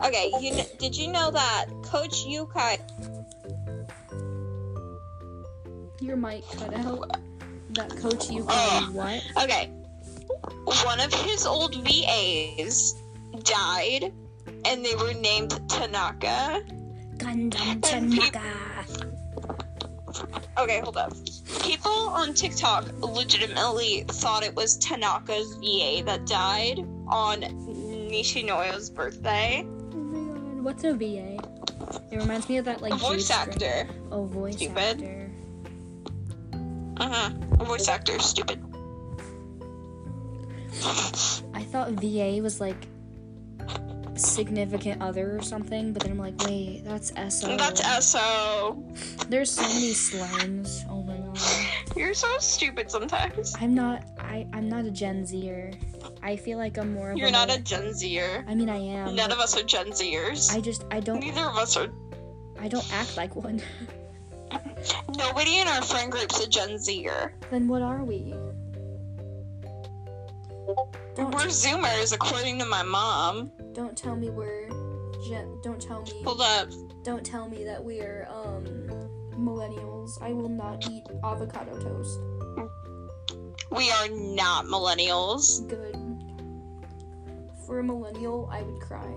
Okay. 0.02 0.32
You 0.40 0.54
kn- 0.54 0.68
did 0.78 0.96
you 0.96 1.12
know 1.12 1.30
that 1.30 1.66
Coach 1.84 2.26
Ukai? 2.26 2.80
Your 6.02 6.16
mic 6.16 6.48
cut 6.52 6.74
out. 6.74 7.18
That 7.72 7.90
coach 7.98 8.30
you 8.30 8.46
Oh. 8.50 8.90
what? 8.94 9.22
Okay. 9.44 9.70
One 10.66 11.00
of 11.00 11.14
his 11.14 11.46
old 11.46 11.76
VAs 11.76 12.96
died, 13.44 14.14
and 14.66 14.86
they 14.86 14.96
were 14.96 15.14
named 15.14 15.60
Tanaka. 15.70 16.62
Gundam 17.18 17.82
Tanaka. 17.82 18.42
Okay, 20.58 20.80
hold 20.82 20.98
up. 20.98 21.14
People 21.64 21.92
on 21.92 22.34
TikTok 22.34 22.86
legitimately 23.02 24.06
thought 24.08 24.44
it 24.44 24.54
was 24.56 24.78
Tanaka's 24.80 25.56
VA 25.56 26.04
that 26.06 26.26
died 26.26 26.80
on 27.08 27.42
Nishinoya's 27.42 28.90
birthday. 28.90 29.66
Oh 29.66 29.96
my 29.96 30.34
god, 30.34 30.64
what's 30.64 30.84
a 30.84 30.94
VA? 30.94 31.38
It 32.12 32.18
reminds 32.18 32.50
me 32.50 32.58
of 32.58 32.66
that 32.66 32.82
like 32.82 32.94
A 32.94 32.98
voice 32.98 33.30
actor. 33.32 33.88
Oh, 34.12 34.26
voice 34.26 34.56
Stupid. 34.58 34.78
actor. 34.78 35.32
Uh 36.98 37.10
huh. 37.10 37.30
A 37.60 37.64
voice 37.66 37.88
actor. 37.88 38.20
Stupid. 38.20 38.62
I 41.54 41.64
thought 41.64 41.92
VA 41.92 42.40
was 42.42 42.60
like 42.62 42.88
significant 44.16 45.02
other 45.02 45.38
or 45.38 45.42
something, 45.42 45.94
but 45.94 46.04
then 46.04 46.12
I'm 46.12 46.18
like, 46.18 46.38
wait, 46.46 46.84
that's 46.84 47.12
SO. 47.34 47.56
That's 47.58 48.06
SO. 48.06 48.84
There's 49.30 49.52
so 49.52 49.62
many 49.64 49.94
slangs. 49.94 50.86
Oh 50.90 51.04
my 51.04 51.18
god. 51.18 51.38
You're 51.96 52.14
so 52.14 52.28
stupid 52.40 52.92
sometimes. 52.92 53.56
I'm 53.60 53.74
not. 53.74 54.04
I. 54.20 54.48
I'm 54.54 54.70
not 54.70 54.86
a 54.86 54.92
Gen 54.92 55.26
Zer. 55.26 55.72
I 56.22 56.36
feel 56.36 56.58
like 56.58 56.78
I'm 56.78 56.94
more 56.94 57.12
of. 57.12 57.18
You're 57.18 57.30
a 57.30 57.32
not 57.32 57.50
a 57.50 57.60
Gen 57.60 57.94
Zer. 57.94 58.46
I 58.48 58.56
mean, 58.56 58.70
I 58.70 58.78
am. 58.78 59.16
None 59.16 59.32
of 59.32 59.40
us 59.40 59.58
are 59.58 59.64
Gen 59.64 59.88
Zers. 59.88 60.56
I 60.56 60.62
just. 60.62 60.86
I 60.92 61.00
don't. 61.00 61.20
Neither 61.20 61.42
of 61.42 61.58
us 61.58 61.78
are. 61.78 61.88
I 62.60 62.68
don't 62.68 62.92
act 62.94 63.18
like 63.18 63.36
one. 63.36 63.62
Nobody 65.18 65.60
in 65.60 65.68
our 65.68 65.82
friend 65.82 66.12
group's 66.12 66.40
a 66.44 66.48
Gen 66.48 66.80
Zer. 66.80 67.34
then 67.52 67.68
what 67.68 67.82
are 67.82 68.04
we? 68.04 68.34
Don't. 71.16 71.34
We're 71.34 71.48
Zoomers, 71.48 72.14
according 72.14 72.60
to 72.60 72.66
my 72.66 72.84
mom. 72.84 73.52
Don't 73.74 73.98
tell 73.98 74.16
me 74.16 74.30
we're. 74.30 74.70
Gen, 75.28 75.60
don't 75.62 75.82
tell 75.82 76.02
me. 76.04 76.24
Hold 76.24 76.42
up. 76.42 76.70
Don't 77.04 77.26
tell 77.26 77.50
me 77.50 77.64
that 77.66 77.84
we're 77.84 78.28
um 78.30 78.64
millennials. 79.34 80.22
I 80.22 80.34
will 80.34 80.50
not 80.50 80.90
eat 80.90 81.04
avocado 81.24 81.80
toast. 81.80 82.20
We 83.72 83.92
are 83.92 84.10
not 84.10 84.66
millennials. 84.66 85.68
Good. 85.68 85.96
For 87.66 87.80
a 87.80 87.84
millennial, 87.84 88.50
I 88.52 88.64
would 88.64 88.82
cry. 88.82 89.14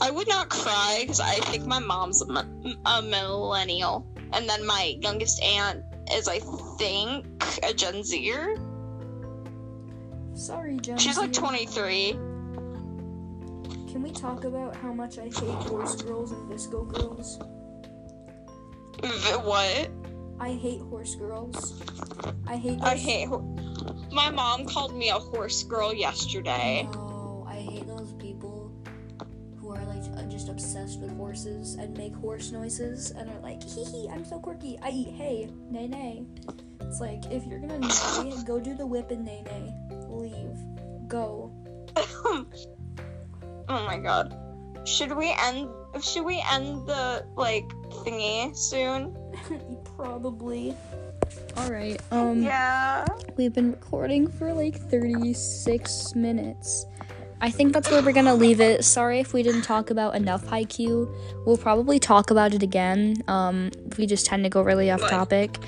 I 0.00 0.10
would 0.10 0.28
not 0.28 0.48
cry 0.48 0.98
because 1.02 1.20
I 1.20 1.34
think 1.34 1.66
my 1.66 1.78
mom's 1.78 2.22
a, 2.22 2.46
a 2.86 3.02
millennial. 3.02 4.06
And 4.32 4.48
then 4.48 4.66
my 4.66 4.96
youngest 5.00 5.42
aunt 5.42 5.82
is, 6.12 6.28
I 6.28 6.40
think, 6.78 7.26
a 7.62 7.72
Gen 7.72 8.02
Zer. 8.04 8.56
Sorry, 10.40 10.78
Jen. 10.78 10.96
She's 10.96 11.18
like 11.18 11.34
23. 11.34 12.12
Can 12.12 14.02
we 14.02 14.10
talk 14.10 14.44
about 14.44 14.74
how 14.74 14.90
much 14.90 15.18
I 15.18 15.24
hate 15.24 15.34
horse 15.34 16.00
girls 16.00 16.32
and 16.32 16.50
VSCO 16.50 16.88
girls? 16.88 17.38
What? 19.44 19.90
I 20.40 20.52
hate 20.52 20.80
horse 20.80 21.14
girls. 21.14 21.82
I 22.46 22.56
hate. 22.56 22.78
I 22.80 22.96
hate. 22.96 23.28
Ho- 23.28 23.54
my 24.12 24.30
mom 24.30 24.64
called 24.64 24.96
me 24.96 25.10
a 25.10 25.18
horse 25.18 25.62
girl 25.64 25.92
yesterday. 25.92 26.88
No, 26.90 27.46
I 27.46 27.56
hate 27.56 27.86
those 27.86 28.14
people 28.14 28.72
who 29.60 29.70
are 29.74 29.84
like 29.84 30.02
uh, 30.16 30.22
just 30.30 30.48
obsessed 30.48 31.00
with 31.00 31.14
horses 31.18 31.74
and 31.74 31.94
make 31.98 32.14
horse 32.14 32.50
noises 32.50 33.10
and 33.10 33.28
are 33.28 33.40
like, 33.40 33.62
hee 33.62 33.84
hee, 33.84 34.08
I'm 34.10 34.24
so 34.24 34.38
quirky. 34.38 34.78
I 34.82 34.88
eat 34.88 35.14
hay, 35.14 35.50
nay 35.70 35.86
nay. 35.86 36.24
It's 36.80 37.00
like 37.00 37.24
if 37.30 37.46
you're 37.46 37.58
gonna 37.60 37.78
neigh, 37.78 38.42
go 38.44 38.58
do 38.60 38.74
the 38.74 38.86
whip 38.86 39.10
and 39.10 39.24
nay 39.24 39.42
nay. 39.44 39.74
Leave. 40.08 40.58
Go. 41.08 41.52
oh 41.96 42.46
my 43.68 43.98
god. 43.98 44.36
Should 44.84 45.12
we 45.16 45.34
end? 45.38 45.68
Should 46.02 46.24
we 46.24 46.42
end 46.50 46.86
the 46.86 47.24
like 47.36 47.68
thingy 48.04 48.56
soon? 48.56 49.16
Probably. 49.96 50.74
All 51.56 51.70
right. 51.70 52.00
Um. 52.10 52.42
Yeah. 52.42 53.04
We've 53.36 53.52
been 53.52 53.70
recording 53.72 54.28
for 54.28 54.52
like 54.52 54.76
36 54.76 56.14
minutes. 56.14 56.86
I 57.42 57.50
think 57.50 57.72
that's 57.72 57.90
where 57.90 58.02
we're 58.02 58.12
gonna 58.12 58.34
leave 58.34 58.60
it. 58.60 58.84
Sorry 58.84 59.18
if 59.20 59.32
we 59.32 59.42
didn't 59.42 59.62
talk 59.62 59.90
about 59.90 60.14
enough 60.14 60.44
Haikyuu. 60.44 61.10
We'll 61.46 61.56
probably 61.56 61.98
talk 61.98 62.30
about 62.30 62.52
it 62.52 62.62
again. 62.62 63.22
Um, 63.28 63.70
we 63.96 64.04
just 64.06 64.26
tend 64.26 64.44
to 64.44 64.50
go 64.50 64.60
really 64.62 64.90
off 64.90 65.00
Right. 65.00 65.10
topic. 65.10 65.58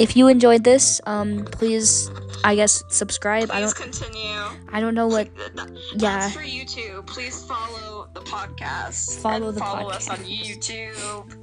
If 0.00 0.16
you 0.16 0.28
enjoyed 0.28 0.64
this, 0.64 0.98
um, 1.04 1.44
please, 1.44 2.10
I 2.42 2.54
guess 2.54 2.82
subscribe. 2.88 3.50
I 3.50 3.60
don't, 3.60 3.76
continue. 3.76 4.40
I 4.72 4.80
don't 4.80 4.94
know 4.94 5.06
what. 5.06 5.28
That's 5.54 5.72
Yeah, 5.94 6.30
for 6.30 6.42
you 6.42 6.64
too. 6.64 7.04
Please 7.06 7.44
follow 7.44 8.08
the 8.14 8.22
podcast. 8.22 9.20
Follow 9.20 9.52
the 9.52 9.60
follow 9.60 9.90
us 9.90 10.08
on. 10.08 10.16
YouTube, 10.16 11.36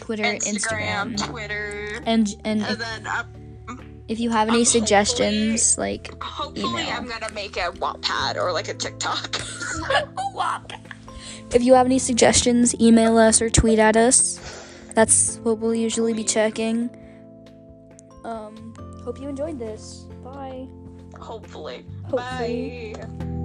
Twitter, 0.00 0.22
Instagram, 0.22 1.16
Instagram, 1.16 1.28
Twitter, 1.28 2.02
and 2.06 2.34
and 2.46 2.62
and 2.62 2.64
if, 2.72 2.78
then 2.78 3.06
uh, 3.06 3.24
if 4.08 4.18
you 4.18 4.30
have 4.30 4.48
any 4.48 4.60
um, 4.60 4.64
suggestions, 4.64 5.76
like 5.76 6.10
hopefully 6.22 6.84
Email. 6.84 6.96
I'm 6.96 7.06
gonna 7.06 7.30
make 7.34 7.58
a 7.58 7.72
Wattpad 7.72 8.36
or 8.36 8.54
like 8.54 8.68
a 8.68 8.74
TikTok. 8.74 9.36
if 11.52 11.62
you 11.62 11.74
have 11.74 11.84
any 11.84 11.98
suggestions, 11.98 12.74
email 12.80 13.18
us 13.18 13.42
or 13.42 13.50
tweet 13.50 13.78
at 13.78 13.98
us. 13.98 14.40
That's 14.94 15.36
what 15.42 15.58
we'll 15.58 15.74
usually 15.74 16.14
be 16.14 16.24
checking. 16.24 16.88
Um, 18.24 18.74
hope 19.04 19.20
you 19.20 19.28
enjoyed 19.28 19.58
this. 19.58 20.06
Bye. 20.22 20.68
hopefully. 21.18 21.84
Hopefully. 22.10 22.94
Bye. 22.94 23.44